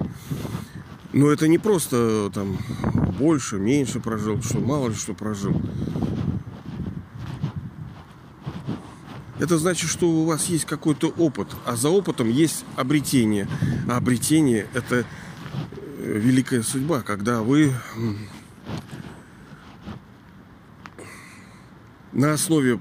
Но 1.13 1.31
это 1.31 1.49
не 1.49 1.59
просто, 1.59 2.31
там, 2.33 2.59
больше, 3.19 3.57
меньше 3.59 3.99
прожил, 3.99 4.41
что 4.43 4.61
мало 4.61 4.89
ли 4.89 4.95
что 4.95 5.15
прожил. 5.15 5.61
Это 9.41 9.57
значит, 9.57 9.89
что 9.89 10.09
у 10.09 10.25
вас 10.25 10.47
есть 10.47 10.65
какой-то 10.65 11.09
опыт, 11.09 11.49
а 11.65 11.77
за 11.77 11.89
опытом 11.89 12.29
есть 12.29 12.65
обретение. 12.77 13.49
А 13.89 13.97
обретение– 13.97 14.67
это 14.75 15.05
великая 16.09 16.63
судьба, 16.63 17.03
когда 17.03 17.43
вы 17.43 17.73
на 22.13 22.33
основе 22.33 22.81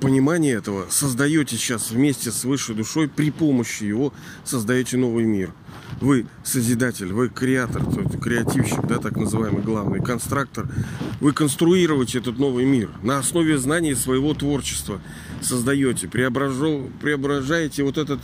понимания 0.00 0.52
этого 0.52 0.86
создаете 0.90 1.56
сейчас 1.56 1.90
вместе 1.90 2.30
с 2.30 2.44
высшей 2.44 2.74
душой, 2.74 3.08
при 3.08 3.30
помощи 3.30 3.84
его 3.84 4.12
создаете 4.44 4.96
новый 4.96 5.24
мир. 5.24 5.52
Вы 6.00 6.26
созидатель, 6.42 7.12
вы 7.12 7.28
креатор, 7.28 7.82
креативщик, 8.20 8.86
да, 8.86 8.98
так 8.98 9.16
называемый 9.16 9.62
главный, 9.62 10.02
конструктор. 10.02 10.68
Вы 11.20 11.32
конструируете 11.32 12.18
этот 12.18 12.38
новый 12.38 12.64
мир 12.64 12.90
на 13.02 13.18
основе 13.18 13.56
знаний 13.58 13.94
своего 13.94 14.34
творчества. 14.34 15.00
Создаете, 15.40 16.08
преображаете 16.08 17.84
вот 17.84 17.96
этот 17.96 18.20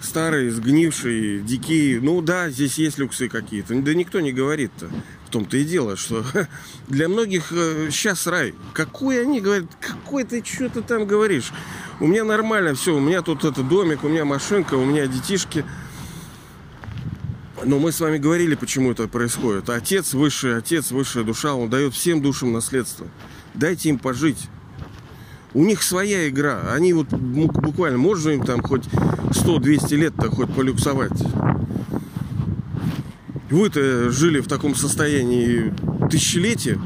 старый, 0.00 0.50
сгнивший, 0.50 1.40
дикий. 1.40 1.98
Ну 2.00 2.20
да, 2.20 2.50
здесь 2.50 2.78
есть 2.78 2.98
люксы 2.98 3.28
какие-то. 3.28 3.74
Да 3.80 3.94
никто 3.94 4.20
не 4.20 4.32
говорит-то. 4.32 4.90
В 5.26 5.30
том-то 5.30 5.56
и 5.56 5.64
дело, 5.64 5.96
что 5.96 6.24
для 6.88 7.08
многих 7.08 7.48
сейчас 7.90 8.26
э, 8.26 8.30
рай. 8.30 8.54
Какой 8.72 9.22
они 9.22 9.40
говорят, 9.40 9.66
какой 9.80 10.24
ты 10.24 10.44
что-то 10.44 10.82
там 10.82 11.06
говоришь? 11.06 11.52
У 12.00 12.06
меня 12.06 12.24
нормально 12.24 12.74
все, 12.74 12.94
у 12.94 13.00
меня 13.00 13.22
тут 13.22 13.44
это 13.44 13.62
домик, 13.62 14.04
у 14.04 14.08
меня 14.08 14.24
машинка, 14.24 14.74
у 14.74 14.84
меня 14.84 15.06
детишки. 15.06 15.64
Но 17.64 17.78
мы 17.78 17.92
с 17.92 18.00
вами 18.00 18.18
говорили, 18.18 18.54
почему 18.54 18.92
это 18.92 19.08
происходит. 19.08 19.70
Отец, 19.70 20.12
высший 20.12 20.58
отец, 20.58 20.90
высшая 20.90 21.24
душа, 21.24 21.54
он 21.54 21.70
дает 21.70 21.94
всем 21.94 22.20
душам 22.20 22.52
наследство. 22.52 23.06
Дайте 23.54 23.88
им 23.88 23.98
пожить. 23.98 24.48
У 25.54 25.64
них 25.64 25.82
своя 25.82 26.28
игра. 26.28 26.72
Они 26.72 26.92
вот 26.92 27.08
буквально, 27.10 27.96
можно 27.96 28.30
им 28.30 28.44
там 28.44 28.60
хоть 28.60 28.84
100-200 29.30 29.94
лет-то 29.96 30.28
хоть 30.28 30.52
полюксовать. 30.52 31.12
Вы-то 33.50 34.10
жили 34.10 34.40
в 34.40 34.48
таком 34.48 34.74
состоянии 34.74 35.72
тысячелетия. 36.10 36.80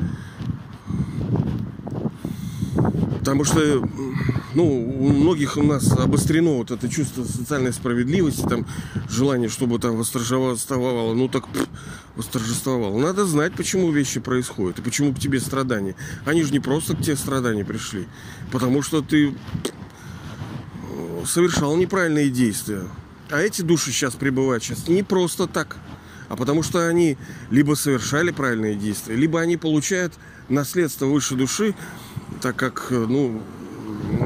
Потому 3.29 3.45
что 3.45 3.87
ну, 4.55 4.65
у 4.65 5.13
многих 5.13 5.59
у 5.59 5.63
нас 5.63 5.93
обострено 5.93 6.57
вот 6.57 6.71
это 6.71 6.89
чувство 6.89 7.25
социальной 7.25 7.75
справедливости, 7.75 8.41
там, 8.41 8.67
желание, 9.07 9.51
чтобы 9.51 9.79
там 9.79 9.99
восторжествовало, 9.99 11.13
ну 11.13 11.29
так 11.29 11.47
пфф, 11.49 11.69
восторжествовало. 12.17 12.99
Надо 12.99 13.27
знать, 13.27 13.53
почему 13.53 13.91
вещи 13.91 14.19
происходят 14.19 14.79
и 14.79 14.83
почему 14.83 15.13
к 15.13 15.19
тебе 15.19 15.41
страдания. 15.41 15.95
Они 16.25 16.43
же 16.43 16.53
не 16.53 16.59
просто 16.59 16.97
к 16.97 17.03
тебе 17.03 17.17
страдания 17.17 17.67
пришли, 17.67 18.09
потому 18.51 18.81
что 18.81 19.03
ты 19.03 19.35
совершал 21.27 21.77
неправильные 21.77 22.31
действия. 22.31 22.85
А 23.29 23.41
эти 23.41 23.61
души 23.61 23.93
сейчас 23.93 24.15
пребывают 24.15 24.65
сейчас 24.65 24.89
не 24.89 25.03
просто 25.03 25.47
так, 25.47 25.77
а 26.31 26.37
потому 26.37 26.63
что 26.63 26.89
они 26.89 27.19
либо 27.51 27.75
совершали 27.75 28.31
правильные 28.31 28.75
действия, 28.75 29.17
либо 29.17 29.39
они 29.39 29.59
получают 29.59 30.15
наследство 30.49 31.05
выше 31.05 31.35
души, 31.35 31.75
так 32.41 32.57
как, 32.57 32.89
ну, 32.91 33.43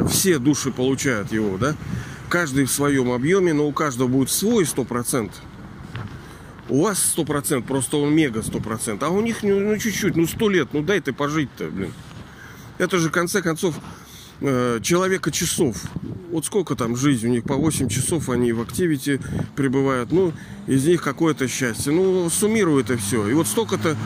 все 0.09 0.39
души 0.39 0.71
получают 0.71 1.33
его, 1.33 1.59
да? 1.59 1.75
Каждый 2.29 2.65
в 2.65 2.73
своем 2.73 3.13
объеме, 3.13 3.53
но 3.53 3.67
у 3.67 3.73
каждого 3.73 4.09
будет 4.09 4.31
свой 4.31 4.65
100%. 4.65 5.31
У 6.69 6.83
вас 6.83 7.15
100%, 7.17 7.63
просто 7.63 7.99
он 7.99 8.15
мега 8.15 8.41
100%. 8.41 9.05
А 9.05 9.09
у 9.11 9.21
них 9.21 9.43
ну, 9.43 9.61
ну 9.61 9.77
чуть-чуть, 9.77 10.17
ну 10.17 10.27
100 10.27 10.49
лет, 10.49 10.69
ну 10.73 10.83
дай 10.83 11.01
ты 11.01 11.13
пожить-то, 11.13 11.69
блин. 11.69 11.93
Это 12.79 12.99
же, 12.99 13.11
в 13.11 13.13
конце 13.13 13.43
концов, 13.43 13.75
э, 14.41 14.81
человека 14.83 15.31
часов. 15.31 15.77
Вот 16.31 16.47
сколько 16.47 16.75
там 16.75 16.97
жизнь 16.97 17.27
у 17.27 17.31
них, 17.31 17.45
по 17.45 17.55
8 17.55 17.89
часов 17.89 18.31
они 18.31 18.53
в 18.53 18.63
активите 18.63 19.21
пребывают. 19.55 20.13
Ну, 20.13 20.33
из 20.67 20.87
них 20.87 21.03
какое-то 21.03 21.47
счастье. 21.49 21.93
Ну, 21.93 22.31
суммирует 22.31 22.91
это 22.91 23.03
все. 23.03 23.29
И 23.29 23.35
вот 23.35 23.47
столько-то 23.47 23.97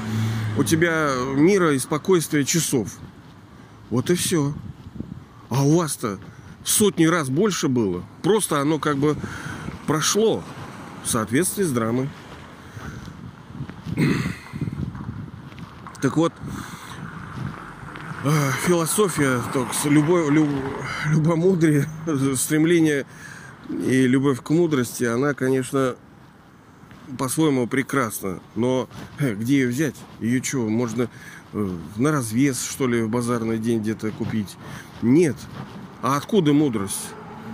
у 0.59 0.65
тебя 0.65 1.13
мира 1.37 1.73
и 1.73 1.79
спокойствия 1.79 2.45
часов. 2.45 2.89
Вот 3.91 4.11
и 4.11 4.15
все. 4.15 4.55
А 5.49 5.63
у 5.65 5.77
вас-то 5.77 6.19
сотни 6.65 7.07
раз 7.07 7.29
больше 7.29 7.69
было. 7.69 8.05
Просто 8.23 8.61
оно 8.61 8.79
как 8.79 8.99
бы 8.99 9.17
прошло 9.87 10.43
в 11.05 11.09
соответствии 11.09 11.63
с 11.65 11.73
драмой. 11.73 12.09
Так 16.03 16.19
вот, 16.19 16.33
э, 18.23 18.51
философия, 18.67 19.41
любое, 19.87 20.31
люб, 20.31 20.49
любомудрие, 21.07 21.89
стремление 22.37 23.07
и 23.71 24.07
любовь 24.07 24.43
к 24.43 24.51
мудрости, 24.51 25.05
она, 25.05 25.33
конечно, 25.33 25.97
по-своему 27.19 27.67
прекрасна. 27.67 28.41
Но 28.55 28.89
э, 29.19 29.35
где 29.35 29.61
ее 29.61 29.69
взять? 29.69 29.97
Ее 30.21 30.43
что, 30.43 30.69
можно 30.69 31.09
на 31.97 32.13
развес, 32.13 32.63
что 32.63 32.87
ли, 32.87 33.03
в 33.03 33.09
базарный 33.09 33.59
день 33.59 33.81
где-то 33.81 34.11
купить? 34.11 34.57
Нет. 35.03 35.37
А 36.03 36.17
откуда 36.17 36.53
мудрость? 36.53 37.11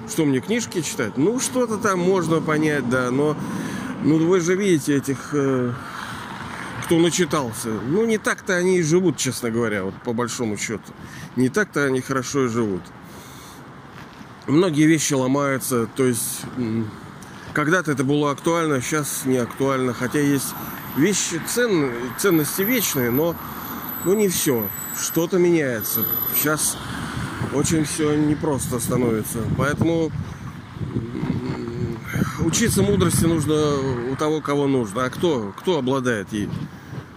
Что 0.09 0.25
мне 0.25 0.41
книжки 0.41 0.81
читать? 0.81 1.17
Ну, 1.17 1.39
что-то 1.41 1.79
там 1.79 2.01
можно 2.01 2.41
понять, 2.41 2.89
да, 2.89 3.11
но 3.11 3.37
ну 4.03 4.19
вы 4.27 4.41
же 4.41 4.57
видите 4.57 4.97
этих, 4.97 5.31
э, 5.33 5.73
кто 6.85 6.99
начитался. 6.99 7.69
Ну, 7.69 8.05
не 8.05 8.19
так-то 8.19 8.57
они 8.57 8.79
и 8.79 8.83
живут, 8.83 9.17
честно 9.17 9.51
говоря, 9.51 9.85
вот 9.85 9.95
по 10.03 10.13
большому 10.13 10.57
счету. 10.57 10.93
Не 11.37 11.49
так-то 11.49 11.85
они 11.85 12.01
хорошо 12.01 12.47
и 12.47 12.49
живут. 12.49 12.83
Многие 14.49 14.87
вещи 14.87 15.15
ломаются, 15.15 15.87
то 15.87 16.05
есть 16.05 16.41
когда-то 17.53 17.93
это 17.93 18.03
было 18.03 18.31
актуально, 18.33 18.81
сейчас 18.81 19.23
не 19.25 19.37
актуально. 19.37 19.95
Хотя 19.95 20.19
есть 20.21 20.55
вещи 20.97 21.41
ценные, 21.47 21.93
ценности 22.19 22.63
вечные, 22.63 23.11
но 23.11 23.37
ну 24.05 24.15
не 24.15 24.29
все. 24.29 24.69
Что-то 25.01 25.39
меняется. 25.39 26.05
Сейчас 26.35 26.77
очень 27.55 27.85
все 27.85 28.15
непросто 28.15 28.79
становится. 28.79 29.39
Поэтому 29.57 30.11
учиться 32.45 32.83
мудрости 32.83 33.25
нужно 33.25 33.55
у 34.11 34.17
того, 34.17 34.41
кого 34.41 34.67
нужно. 34.67 35.05
А 35.05 35.11
кто, 35.11 35.53
кто 35.59 35.79
обладает 35.79 36.33
ей? 36.33 36.49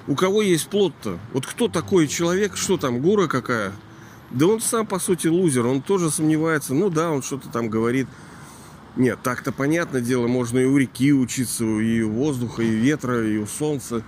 У 0.08 0.16
кого 0.16 0.42
есть 0.42 0.68
плод-то? 0.68 1.20
Вот 1.34 1.46
кто 1.46 1.68
такой 1.68 2.08
человек, 2.08 2.56
что 2.58 2.78
там, 2.78 3.00
гура 3.00 3.28
какая? 3.28 3.72
Да 4.32 4.48
он 4.48 4.62
сам, 4.62 4.86
по 4.86 5.00
сути, 5.00 5.28
лузер. 5.28 5.66
Он 5.66 5.82
тоже 5.82 6.12
сомневается. 6.12 6.74
Ну 6.74 6.90
да, 6.90 7.12
он 7.12 7.24
что-то 7.24 7.50
там 7.50 7.70
говорит. 7.70 8.08
Нет, 8.96 9.20
так-то 9.24 9.52
понятное 9.52 10.00
дело, 10.00 10.28
можно 10.28 10.60
и 10.60 10.66
у 10.66 10.78
реки 10.78 11.12
учиться, 11.12 11.66
и 11.66 12.02
у 12.02 12.12
воздуха, 12.12 12.64
и 12.64 12.70
ветра, 12.70 13.28
и 13.28 13.38
у 13.38 13.46
солнца. 13.46 14.04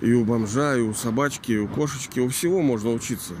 И 0.00 0.12
у 0.12 0.24
бомжа, 0.24 0.76
и 0.76 0.80
у 0.80 0.92
собачки, 0.92 1.52
и 1.52 1.58
у 1.58 1.68
кошечки, 1.68 2.20
у 2.20 2.28
всего 2.28 2.60
можно 2.60 2.90
учиться. 2.90 3.34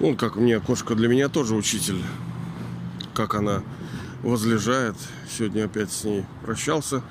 Ну, 0.00 0.16
как 0.16 0.36
мне, 0.36 0.60
кошка 0.60 0.94
для 0.94 1.08
меня 1.08 1.28
тоже 1.28 1.54
учитель. 1.54 2.02
Как 3.14 3.34
она 3.34 3.62
возлежает. 4.22 4.96
Сегодня 5.30 5.64
опять 5.64 5.92
с 5.92 6.04
ней 6.04 6.24
прощался. 6.44 7.02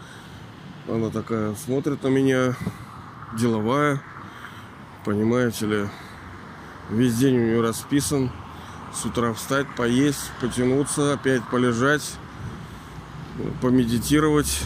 Она 0.88 1.10
такая 1.10 1.56
смотрит 1.56 2.04
на 2.04 2.10
меня, 2.10 2.56
деловая. 3.38 4.02
Понимаете 5.06 5.66
ли, 5.66 5.90
весь 6.90 7.16
день 7.16 7.38
у 7.38 7.42
нее 7.42 7.62
расписан. 7.62 8.32
С 8.94 9.06
утра 9.06 9.34
встать, 9.34 9.68
поесть, 9.76 10.32
потянуться, 10.40 11.14
опять 11.14 11.44
полежать, 11.50 12.16
помедитировать. 13.62 14.62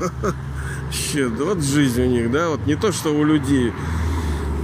Вообще, 0.86 1.26
вот 1.26 1.64
жизнь 1.64 2.00
у 2.00 2.06
них, 2.06 2.30
да, 2.30 2.50
вот 2.50 2.64
не 2.64 2.76
то, 2.76 2.92
что 2.92 3.10
у 3.10 3.24
людей 3.24 3.72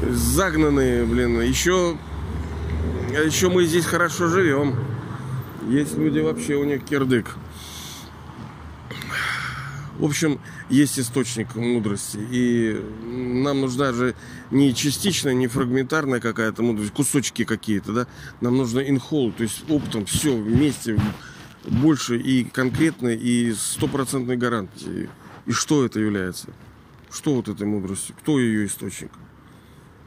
загнанные, 0.08 1.04
блин, 1.04 1.40
еще, 1.40 1.96
еще 3.10 3.48
мы 3.48 3.64
здесь 3.64 3.84
хорошо 3.84 4.28
живем. 4.28 4.76
Есть 5.68 5.98
люди 5.98 6.20
вообще, 6.20 6.54
у 6.54 6.64
них 6.64 6.84
кирдык. 6.84 7.26
В 9.98 10.04
общем, 10.04 10.40
есть 10.70 10.96
источник 10.98 11.56
мудрости. 11.56 12.18
И 12.30 12.80
нам 13.04 13.60
нужна 13.60 13.92
же 13.92 14.14
не 14.52 14.72
частичная, 14.74 15.34
не 15.34 15.48
фрагментарная 15.48 16.20
какая-то 16.20 16.62
мудрость, 16.62 16.92
кусочки 16.92 17.44
какие-то, 17.44 17.92
да. 17.92 18.06
Нам 18.40 18.56
нужно 18.56 18.78
инхол, 18.78 19.32
то 19.32 19.42
есть 19.42 19.64
оптом 19.68 20.06
все 20.06 20.36
вместе 20.36 21.00
больше 21.64 22.16
и 22.16 22.44
конкретной, 22.44 23.16
и 23.16 23.52
стопроцентной 23.54 24.36
гарантии. 24.36 25.08
И 25.46 25.52
что 25.52 25.84
это 25.84 26.00
является? 26.00 26.48
Что 27.10 27.34
вот 27.34 27.48
этой 27.48 27.66
мудростью? 27.66 28.14
Кто 28.20 28.38
ее 28.38 28.66
источник? 28.66 29.10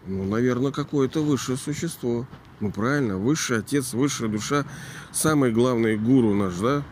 Ну, 0.08 0.24
наверное, 0.24 0.72
какое-то 0.72 1.22
высшее 1.22 1.58
существо. 1.58 2.26
Ну, 2.60 2.72
правильно, 2.72 3.18
высший 3.18 3.60
отец, 3.60 3.94
высшая 3.94 4.30
душа. 4.30 4.66
Самый 5.12 5.52
главный 5.52 5.98
гуру 5.98 6.34
наш, 6.34 6.56
да? 6.56 6.84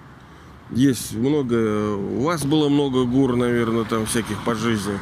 Есть 0.71 1.13
много... 1.13 1.95
У 1.95 2.21
вас 2.21 2.43
было 2.45 2.69
много 2.69 3.05
гур, 3.05 3.35
наверное, 3.35 3.85
там 3.85 4.05
всяких 4.05 4.43
по 4.43 4.55
жизни. 4.55 4.99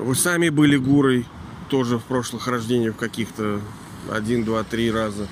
Вы 0.00 0.14
сами 0.14 0.48
были 0.48 0.76
гурой 0.76 1.26
тоже 1.68 1.98
в 1.98 2.04
прошлых 2.04 2.46
рождениях 2.46 2.96
каких-то 2.96 3.60
один, 4.10 4.44
два, 4.44 4.62
три 4.62 4.90
раза. 4.90 5.26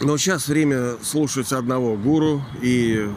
Но 0.00 0.16
сейчас 0.16 0.48
время 0.48 0.96
слушать 1.02 1.52
одного 1.52 1.96
гуру 1.96 2.42
и 2.62 3.08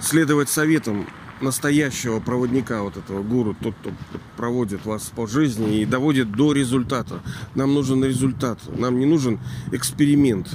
следовать 0.00 0.48
советам 0.48 1.06
настоящего 1.40 2.20
проводника 2.20 2.82
вот 2.82 2.96
этого 2.96 3.22
гуру, 3.22 3.54
тот, 3.60 3.74
кто 3.80 3.90
проводит 4.36 4.84
вас 4.86 5.12
по 5.14 5.26
жизни 5.26 5.80
и 5.80 5.84
доводит 5.84 6.32
до 6.32 6.52
результата. 6.52 7.20
Нам 7.54 7.74
нужен 7.74 8.04
результат, 8.04 8.58
нам 8.76 8.98
не 8.98 9.06
нужен 9.06 9.38
эксперимент. 9.72 10.48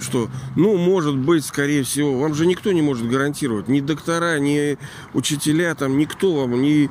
Что, 0.00 0.28
ну, 0.56 0.76
может 0.76 1.16
быть, 1.16 1.44
скорее 1.44 1.82
всего, 1.84 2.18
вам 2.18 2.34
же 2.34 2.46
никто 2.46 2.72
не 2.72 2.82
может 2.82 3.08
гарантировать, 3.08 3.68
ни 3.68 3.80
доктора, 3.80 4.38
ни 4.38 4.78
учителя, 5.12 5.74
там, 5.74 5.98
никто 5.98 6.34
вам, 6.34 6.60
ни 6.60 6.90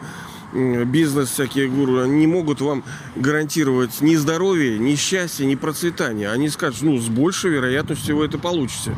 бизнес 0.86 1.30
всякие 1.30 1.70
гуру, 1.70 2.00
они 2.00 2.20
не 2.20 2.28
могут 2.28 2.60
вам 2.62 2.84
гарантировать 3.16 4.02
ни 4.02 4.16
здоровье, 4.16 4.78
ни 4.78 4.96
счастье, 4.96 5.46
ни 5.46 5.56
процветание. 5.56 6.30
Они 6.30 6.50
скажут, 6.50 6.82
ну, 6.82 6.98
с 6.98 7.08
большей 7.08 7.52
вероятностью 7.52 8.18
вы 8.18 8.26
это 8.26 8.38
получите. 8.38 8.96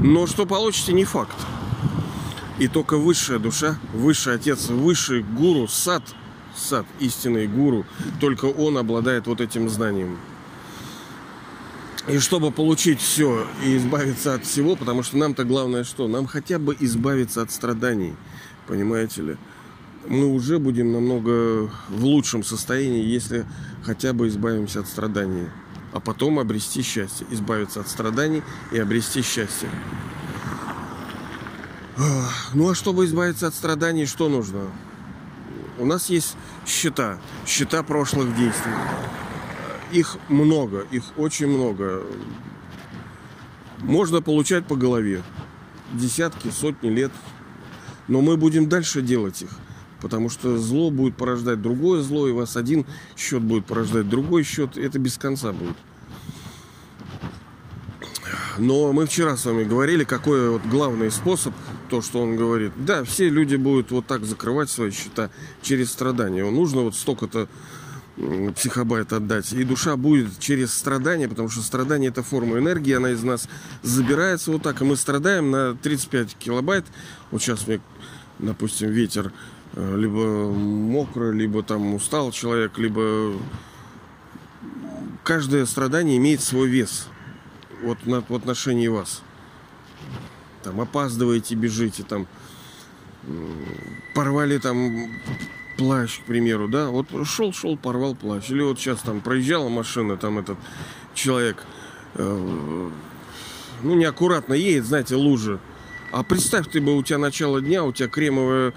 Но 0.00 0.26
что 0.26 0.46
получите, 0.46 0.92
не 0.92 1.04
факт. 1.04 1.36
И 2.62 2.68
только 2.68 2.96
высшая 2.96 3.40
душа, 3.40 3.76
высший 3.92 4.36
отец, 4.36 4.68
высший 4.68 5.24
гуру, 5.24 5.66
сад, 5.66 6.04
сад, 6.54 6.86
истинный 7.00 7.48
гуру, 7.48 7.84
только 8.20 8.44
он 8.44 8.78
обладает 8.78 9.26
вот 9.26 9.40
этим 9.40 9.68
знанием. 9.68 10.16
И 12.06 12.18
чтобы 12.18 12.52
получить 12.52 13.00
все 13.00 13.48
и 13.64 13.76
избавиться 13.76 14.34
от 14.34 14.44
всего, 14.44 14.76
потому 14.76 15.02
что 15.02 15.16
нам-то 15.16 15.42
главное 15.42 15.82
что? 15.82 16.06
Нам 16.06 16.28
хотя 16.28 16.60
бы 16.60 16.76
избавиться 16.78 17.42
от 17.42 17.50
страданий, 17.50 18.14
понимаете 18.68 19.22
ли? 19.22 19.36
Мы 20.06 20.26
уже 20.26 20.60
будем 20.60 20.92
намного 20.92 21.68
в 21.88 22.04
лучшем 22.04 22.44
состоянии, 22.44 23.04
если 23.04 23.44
хотя 23.82 24.12
бы 24.12 24.28
избавимся 24.28 24.80
от 24.82 24.86
страданий. 24.86 25.48
А 25.92 25.98
потом 25.98 26.38
обрести 26.38 26.82
счастье, 26.82 27.26
избавиться 27.32 27.80
от 27.80 27.88
страданий 27.88 28.44
и 28.70 28.78
обрести 28.78 29.20
счастье. 29.20 29.68
Ну 31.96 32.70
а 32.70 32.74
чтобы 32.74 33.04
избавиться 33.04 33.46
от 33.46 33.54
страданий, 33.54 34.06
что 34.06 34.28
нужно? 34.28 34.60
У 35.78 35.84
нас 35.84 36.08
есть 36.10 36.36
счета, 36.66 37.18
счета 37.46 37.82
прошлых 37.82 38.34
действий. 38.36 38.72
Их 39.92 40.16
много, 40.28 40.86
их 40.90 41.02
очень 41.16 41.48
много. 41.48 42.02
Можно 43.80 44.22
получать 44.22 44.66
по 44.66 44.76
голове 44.76 45.22
десятки, 45.92 46.48
сотни 46.50 46.88
лет. 46.88 47.12
Но 48.08 48.20
мы 48.20 48.36
будем 48.36 48.68
дальше 48.68 49.02
делать 49.02 49.42
их. 49.42 49.50
Потому 50.00 50.30
что 50.30 50.58
зло 50.58 50.90
будет 50.90 51.16
порождать 51.16 51.62
другое 51.62 52.02
зло, 52.02 52.26
и 52.26 52.32
вас 52.32 52.56
один 52.56 52.86
счет 53.16 53.42
будет 53.42 53.66
порождать 53.66 54.08
другой 54.08 54.42
счет. 54.42 54.76
Это 54.76 54.98
без 54.98 55.18
конца 55.18 55.52
будет. 55.52 55.76
Но 58.58 58.92
мы 58.92 59.06
вчера 59.06 59.36
с 59.36 59.44
вами 59.46 59.64
говорили, 59.64 60.04
какой 60.04 60.50
вот 60.50 60.62
главный 60.66 61.10
способ, 61.10 61.54
то, 61.92 62.00
что 62.00 62.22
он 62.22 62.36
говорит. 62.36 62.72
Да, 62.74 63.04
все 63.04 63.28
люди 63.28 63.56
будут 63.56 63.90
вот 63.90 64.06
так 64.06 64.24
закрывать 64.24 64.70
свои 64.70 64.90
счета 64.92 65.28
через 65.60 65.92
страдания. 65.92 66.42
Нужно 66.42 66.80
вот 66.80 66.94
столько-то 66.94 67.48
психобайт 68.56 69.12
отдать. 69.12 69.52
И 69.52 69.62
душа 69.62 69.98
будет 69.98 70.38
через 70.38 70.72
страдания, 70.72 71.28
потому 71.28 71.50
что 71.50 71.60
страдание 71.60 72.08
это 72.08 72.22
форма 72.22 72.58
энергии, 72.58 72.94
она 72.94 73.10
из 73.10 73.22
нас 73.22 73.46
забирается 73.82 74.52
вот 74.52 74.62
так, 74.62 74.80
и 74.80 74.84
мы 74.86 74.96
страдаем 74.96 75.50
на 75.50 75.74
35 75.74 76.34
килобайт. 76.36 76.86
Вот 77.30 77.42
сейчас 77.42 77.66
мне, 77.66 77.82
допустим, 78.38 78.88
ветер 78.88 79.30
э, 79.74 79.96
либо 79.98 80.50
мокрый, 80.50 81.36
либо 81.36 81.62
там 81.62 81.92
устал 81.92 82.32
человек, 82.32 82.78
либо 82.78 83.34
каждое 85.24 85.66
страдание 85.66 86.16
имеет 86.16 86.40
свой 86.40 86.68
вес 86.68 87.08
вот 87.82 87.98
в 88.06 88.34
отношении 88.34 88.88
вас. 88.88 89.22
Там 90.62 90.80
опаздываете, 90.80 91.54
бежите, 91.54 92.02
там 92.02 92.26
порвали 94.14 94.58
там 94.58 95.08
плащ, 95.76 96.20
к 96.20 96.24
примеру, 96.24 96.68
да, 96.68 96.88
вот 96.88 97.06
шел, 97.24 97.52
шел, 97.52 97.76
порвал 97.76 98.14
плащ. 98.14 98.50
Или 98.50 98.62
вот 98.62 98.78
сейчас 98.78 99.00
там 99.00 99.20
проезжала 99.20 99.68
машина, 99.68 100.16
там 100.16 100.38
этот 100.38 100.58
человек, 101.14 101.64
э, 102.14 102.90
ну, 103.82 103.94
неаккуратно 103.94 104.54
едет, 104.54 104.84
знаете, 104.84 105.14
лужа. 105.16 105.60
А 106.10 106.22
представь, 106.22 106.70
ты 106.70 106.80
бы 106.80 106.96
у 106.96 107.02
тебя 107.02 107.18
начало 107.18 107.60
дня, 107.60 107.84
у 107.84 107.92
тебя 107.92 108.08
кремовое 108.08 108.74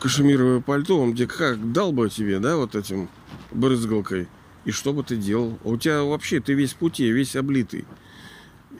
кашемировое 0.00 0.60
пальто, 0.60 1.00
он 1.00 1.14
тебе 1.14 1.28
как 1.28 1.72
дал 1.72 1.92
бы 1.92 2.10
тебе, 2.10 2.38
да, 2.38 2.56
вот 2.56 2.74
этим 2.74 3.08
брызгалкой. 3.52 4.28
И 4.64 4.70
что 4.70 4.92
бы 4.92 5.02
ты 5.02 5.16
делал? 5.16 5.58
А 5.64 5.68
у 5.68 5.76
тебя 5.76 6.02
вообще, 6.02 6.40
ты 6.40 6.54
весь 6.54 6.74
пути, 6.74 7.10
весь 7.10 7.36
облитый. 7.36 7.84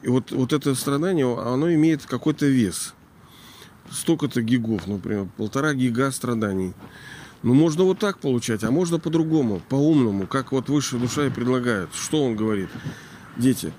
И 0.03 0.09
вот, 0.09 0.33
вот 0.33 0.53
это 0.53 0.75
страдание, 0.75 1.27
оно 1.39 1.73
имеет 1.73 2.05
какой-то 2.07 2.47
вес. 2.47 2.95
Столько-то 3.91 4.43
гигов, 4.43 4.87
например, 4.87 5.29
полтора 5.37 5.75
гига 5.75 6.11
страданий. 6.11 6.75
Ну, 7.43 7.55
можно 7.55 7.85
вот 7.85 7.99
так 7.99 8.19
получать, 8.19 8.65
а 8.65 8.71
можно 8.71 8.99
по-другому, 8.99 9.61
по-умному, 9.69 10.27
как 10.27 10.53
вот 10.53 10.69
высшая 10.69 10.99
душа 10.99 11.27
и 11.27 11.31
предлагает. 11.31 11.91
Что 11.95 12.25
он 12.25 12.37
говорит? 12.37 12.71
Дети, 13.37 13.73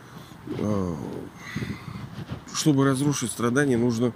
а, 0.59 0.95
чтобы 2.53 2.85
разрушить 2.85 3.31
страдания, 3.31 3.77
нужно, 3.77 4.13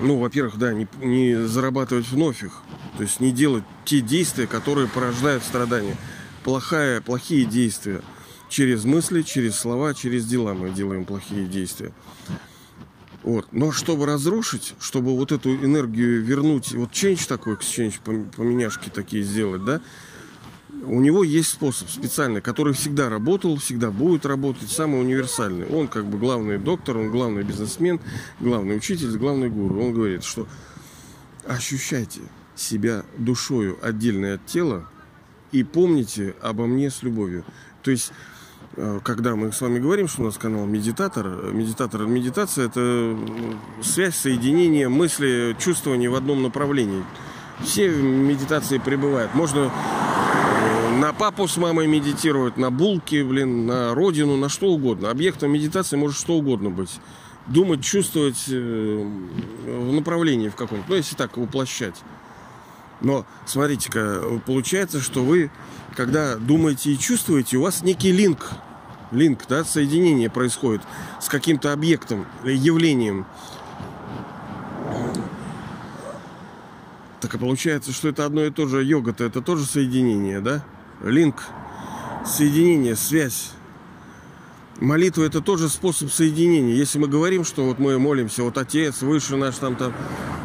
ну, 0.00 0.18
во-первых, 0.18 0.56
да, 0.56 0.72
не, 0.72 0.88
не 1.02 1.46
зарабатывать 1.46 2.08
вновь 2.08 2.42
их. 2.42 2.62
То 2.96 3.02
есть 3.02 3.20
не 3.20 3.32
делать 3.32 3.64
те 3.84 4.00
действия, 4.00 4.46
которые 4.46 4.88
порождают 4.88 5.42
страдания. 5.42 5.96
Плохая, 6.42 7.00
плохие 7.02 7.44
действия– 7.44 8.00
через 8.52 8.84
мысли, 8.84 9.22
через 9.22 9.56
слова, 9.56 9.94
через 9.94 10.26
дела 10.26 10.52
мы 10.52 10.70
делаем 10.70 11.06
плохие 11.06 11.46
действия. 11.46 11.90
Вот. 13.22 13.46
Но 13.50 13.72
чтобы 13.72 14.04
разрушить, 14.04 14.74
чтобы 14.78 15.16
вот 15.16 15.32
эту 15.32 15.54
энергию 15.54 16.22
вернуть, 16.22 16.72
вот 16.72 16.90
change 16.90 17.26
такой, 17.26 17.54
change, 17.54 18.00
поменяшки 18.36 18.90
такие 18.90 19.22
сделать, 19.22 19.64
да, 19.64 19.80
у 20.84 21.00
него 21.00 21.24
есть 21.24 21.50
способ 21.50 21.88
специальный, 21.88 22.42
который 22.42 22.74
всегда 22.74 23.08
работал, 23.08 23.56
всегда 23.56 23.90
будет 23.90 24.26
работать, 24.26 24.70
самый 24.70 25.00
универсальный. 25.00 25.66
Он 25.66 25.88
как 25.88 26.04
бы 26.04 26.18
главный 26.18 26.58
доктор, 26.58 26.98
он 26.98 27.10
главный 27.10 27.44
бизнесмен, 27.44 28.00
главный 28.40 28.76
учитель, 28.76 29.16
главный 29.16 29.48
гуру. 29.48 29.80
Он 29.80 29.94
говорит, 29.94 30.24
что 30.24 30.46
ощущайте 31.46 32.20
себя 32.56 33.04
душою 33.16 33.78
отдельной 33.80 34.34
от 34.34 34.44
тела 34.46 34.88
и 35.52 35.62
помните 35.62 36.34
обо 36.42 36.66
мне 36.66 36.90
с 36.90 37.02
любовью. 37.02 37.44
То 37.82 37.90
есть 37.90 38.12
когда 39.04 39.36
мы 39.36 39.52
с 39.52 39.60
вами 39.60 39.78
говорим, 39.78 40.08
что 40.08 40.22
у 40.22 40.24
нас 40.24 40.38
канал 40.38 40.64
медитатор, 40.66 41.26
медитатор, 41.52 42.06
медитация 42.06 42.66
это 42.66 43.16
связь, 43.82 44.16
соединение 44.16 44.88
мысли, 44.88 45.54
чувствования 45.58 46.08
в 46.08 46.14
одном 46.14 46.42
направлении. 46.42 47.04
Все 47.60 47.88
медитации 47.88 48.78
пребывают. 48.78 49.34
Можно 49.34 49.70
э, 49.70 50.98
на 50.98 51.12
папу 51.12 51.46
с 51.46 51.56
мамой 51.56 51.86
медитировать, 51.86 52.56
на 52.56 52.70
булки, 52.70 53.22
блин, 53.22 53.66
на 53.66 53.94
родину, 53.94 54.36
на 54.36 54.48
что 54.48 54.68
угодно. 54.68 55.10
Объектом 55.10 55.52
медитации 55.52 55.96
может 55.96 56.18
что 56.18 56.34
угодно 56.34 56.70
быть. 56.70 56.98
Думать, 57.46 57.84
чувствовать 57.84 58.44
э, 58.48 59.06
в 59.66 59.92
направлении 59.92 60.48
в 60.48 60.56
каком-то. 60.56 60.84
Ну, 60.88 60.96
если 60.96 61.14
так 61.14 61.36
уплощать. 61.36 62.02
Но, 63.00 63.26
смотрите-ка, 63.46 64.22
получается, 64.46 65.00
что 65.00 65.24
вы, 65.24 65.50
когда 65.92 66.36
думаете 66.36 66.92
и 66.92 66.98
чувствуете, 66.98 67.56
у 67.56 67.62
вас 67.62 67.82
некий 67.82 68.12
линк, 68.12 68.50
линк, 69.10 69.44
да, 69.48 69.64
соединение 69.64 70.30
происходит 70.30 70.82
с 71.20 71.28
каким-то 71.28 71.72
объектом, 71.72 72.26
явлением. 72.44 73.26
Так 77.20 77.34
и 77.34 77.38
получается, 77.38 77.92
что 77.92 78.08
это 78.08 78.26
одно 78.26 78.44
и 78.44 78.50
то 78.50 78.66
же 78.66 78.82
йога-то, 78.82 79.24
это 79.24 79.40
тоже 79.40 79.64
соединение, 79.64 80.40
да? 80.40 80.64
Линк, 81.02 81.42
соединение, 82.26 82.96
связь. 82.96 83.52
Молитва 84.80 85.22
это 85.22 85.40
тоже 85.40 85.68
способ 85.68 86.10
соединения. 86.10 86.74
Если 86.74 86.98
мы 86.98 87.06
говорим, 87.06 87.44
что 87.44 87.64
вот 87.64 87.78
мы 87.78 87.98
молимся, 88.00 88.42
вот 88.42 88.58
Отец, 88.58 89.02
Выше 89.02 89.36
наш 89.36 89.56
там, 89.56 89.76
там 89.76 89.92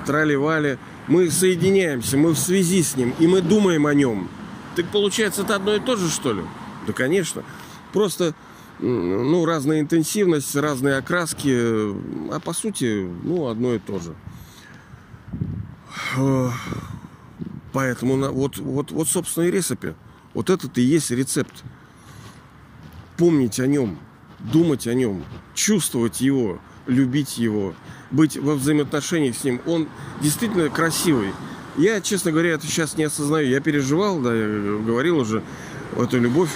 трали-вали, 0.05 0.77
мы 1.07 1.31
соединяемся, 1.31 2.17
мы 2.17 2.31
в 2.31 2.37
связи 2.37 2.83
с 2.83 2.95
Ним, 2.95 3.15
и 3.17 3.25
мы 3.25 3.41
думаем 3.41 3.87
о 3.87 3.93
Нем. 3.95 4.29
Так 4.77 4.85
получается, 4.91 5.41
это 5.41 5.55
одно 5.55 5.73
и 5.73 5.79
то 5.79 5.95
же, 5.95 6.07
что 6.07 6.33
ли? 6.33 6.43
Да, 6.85 6.93
конечно. 6.93 7.43
Просто, 7.93 8.35
ну, 8.79 9.43
разная 9.43 9.79
интенсивность, 9.79 10.55
разные 10.55 10.97
окраски, 10.97 11.49
а 12.31 12.39
по 12.39 12.53
сути, 12.53 13.09
ну, 13.23 13.47
одно 13.47 13.73
и 13.73 13.79
то 13.79 13.99
же. 13.99 14.13
Поэтому 17.73 18.31
вот, 18.31 18.59
вот, 18.59 18.91
вот 18.91 19.07
собственно, 19.07 19.45
и 19.45 19.51
рецепт. 19.51 19.95
Вот 20.35 20.51
этот 20.51 20.77
и 20.77 20.83
есть 20.83 21.09
рецепт. 21.09 21.63
Помнить 23.17 23.59
о 23.59 23.65
нем, 23.65 23.97
думать 24.37 24.85
о 24.85 24.93
нем, 24.93 25.23
чувствовать 25.55 26.21
его, 26.21 26.59
любить 26.85 27.39
его, 27.39 27.73
быть 28.11 28.37
во 28.37 28.53
взаимоотношениях 28.53 29.35
с 29.35 29.43
ним. 29.43 29.59
Он 29.65 29.87
действительно 30.21 30.69
красивый. 30.69 31.33
Я, 31.77 32.01
честно 32.01 32.31
говоря, 32.31 32.51
это 32.53 32.65
сейчас 32.65 32.97
не 32.97 33.03
осознаю. 33.03 33.47
Я 33.47 33.59
переживал, 33.59 34.19
да, 34.19 34.33
я 34.33 34.47
говорил 34.79 35.19
уже, 35.19 35.43
эту 35.95 36.19
любовь. 36.19 36.49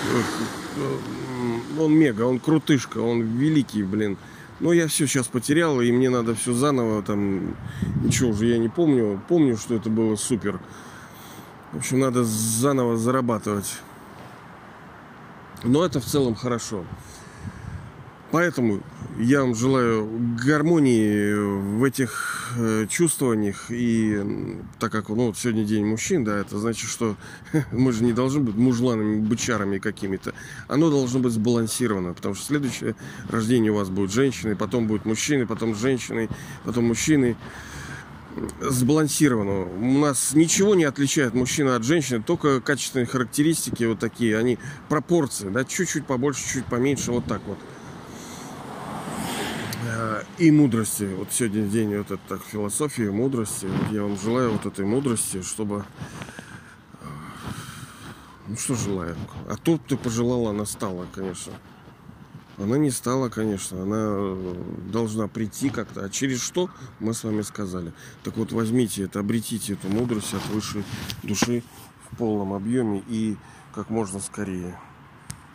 Он 1.80 1.94
мега, 1.94 2.24
он 2.24 2.40
крутышка, 2.40 2.98
он 2.98 3.22
великий, 3.22 3.84
блин. 3.84 4.18
Но 4.60 4.74
я 4.74 4.88
все 4.88 5.08
сейчас 5.08 5.28
потерял, 5.28 5.80
и 5.80 5.92
мне 5.92 6.10
надо 6.10 6.36
все 6.36 6.54
заново, 6.54 7.04
там, 7.04 7.56
ничего 8.04 8.32
уже 8.32 8.48
я 8.48 8.58
не 8.58 8.70
помню. 8.70 9.22
Помню, 9.28 9.58
что 9.58 9.76
это 9.76 9.90
было 9.90 10.16
супер. 10.16 10.60
В 11.72 11.78
общем, 11.78 12.00
надо 12.00 12.24
заново 12.24 12.98
зарабатывать. 12.98 13.80
Но 15.64 15.86
это 15.86 16.00
в 16.00 16.06
целом 16.06 16.36
хорошо. 16.36 16.84
Поэтому 18.32 18.82
я 19.20 19.42
вам 19.42 19.56
желаю 19.56 20.08
гармонии 20.44 21.34
в 21.34 21.84
этих 21.84 22.54
э, 22.58 22.88
чувствованиях. 22.90 23.66
И 23.70 24.22
так 24.80 24.92
как 24.92 25.10
ну, 25.10 25.28
вот 25.28 25.38
сегодня 25.38 25.66
день 25.66 25.86
мужчин, 25.86 26.24
да, 26.24 26.38
это 26.38 26.58
значит, 26.60 26.90
что 26.90 27.16
мы 27.72 27.92
же 27.92 28.04
не 28.04 28.14
должны 28.14 28.42
быть 28.42 28.56
мужланами, 28.56 29.20
бычарами 29.20 29.80
какими-то. 29.80 30.34
Оно 30.68 30.90
должно 30.90 31.20
быть 31.20 31.34
сбалансировано, 31.34 32.14
потому 32.14 32.36
что 32.36 32.46
следующее 32.46 32.96
рождение 33.30 33.72
у 33.72 33.76
вас 33.76 33.90
будет 33.90 34.12
женщины, 34.12 34.56
потом 34.56 34.88
будет 34.88 35.06
мужчины, 35.06 35.46
потом 35.46 35.76
женщины, 35.76 36.30
потом 36.64 36.86
мужчины 36.86 37.36
сбалансировано. 38.62 39.64
У 39.64 40.00
нас 40.00 40.34
ничего 40.34 40.74
не 40.74 40.86
отличает 40.86 41.34
мужчина 41.34 41.76
от 41.76 41.84
женщины, 41.84 42.24
только 42.26 42.62
качественные 42.62 43.06
характеристики 43.06 43.84
вот 43.84 44.00
такие, 44.00 44.38
они 44.38 44.58
пропорции, 44.88 45.50
да, 45.50 45.66
чуть-чуть 45.66 46.06
побольше, 46.06 46.42
чуть 46.54 46.66
поменьше, 46.66 47.12
вот 47.12 47.26
так 47.26 47.42
вот 47.46 47.58
и 50.38 50.52
мудрости. 50.52 51.04
Вот 51.04 51.32
сегодня 51.32 51.68
день 51.68 51.98
вот 51.98 52.12
это 52.12 52.20
так, 52.28 52.42
философии, 52.44 53.04
мудрости. 53.04 53.66
Вот 53.66 53.92
я 53.92 54.04
вам 54.04 54.18
желаю 54.18 54.52
вот 54.52 54.66
этой 54.66 54.86
мудрости, 54.86 55.42
чтобы... 55.42 55.86
Э, 57.02 57.06
ну 58.48 58.58
что 58.58 58.76
желаю? 58.76 59.16
А 59.48 59.56
тут 59.56 59.86
ты 59.86 59.98
пожелала, 59.98 60.52
она 60.52 60.66
стала, 60.66 61.08
конечно. 61.14 61.54
Она 62.58 62.78
не 62.78 62.92
стала, 62.92 63.30
конечно. 63.30 63.82
Она 63.82 63.98
э, 63.98 64.56
должна 64.92 65.28
прийти 65.28 65.70
как-то. 65.70 66.06
А 66.06 66.10
через 66.10 66.42
что, 66.42 66.70
мы 67.00 67.14
с 67.14 67.24
вами 67.24 67.42
сказали. 67.42 67.94
Так 68.24 68.38
вот, 68.38 68.52
возьмите 68.52 69.04
это, 69.04 69.20
обретите 69.20 69.74
эту 69.74 69.88
мудрость 69.90 70.34
от 70.34 70.46
высшей 70.48 70.84
души 71.24 71.64
в 72.10 72.18
полном 72.18 72.54
объеме 72.54 73.04
и 73.08 73.38
как 73.74 73.90
можно 73.90 74.20
скорее. 74.20 74.78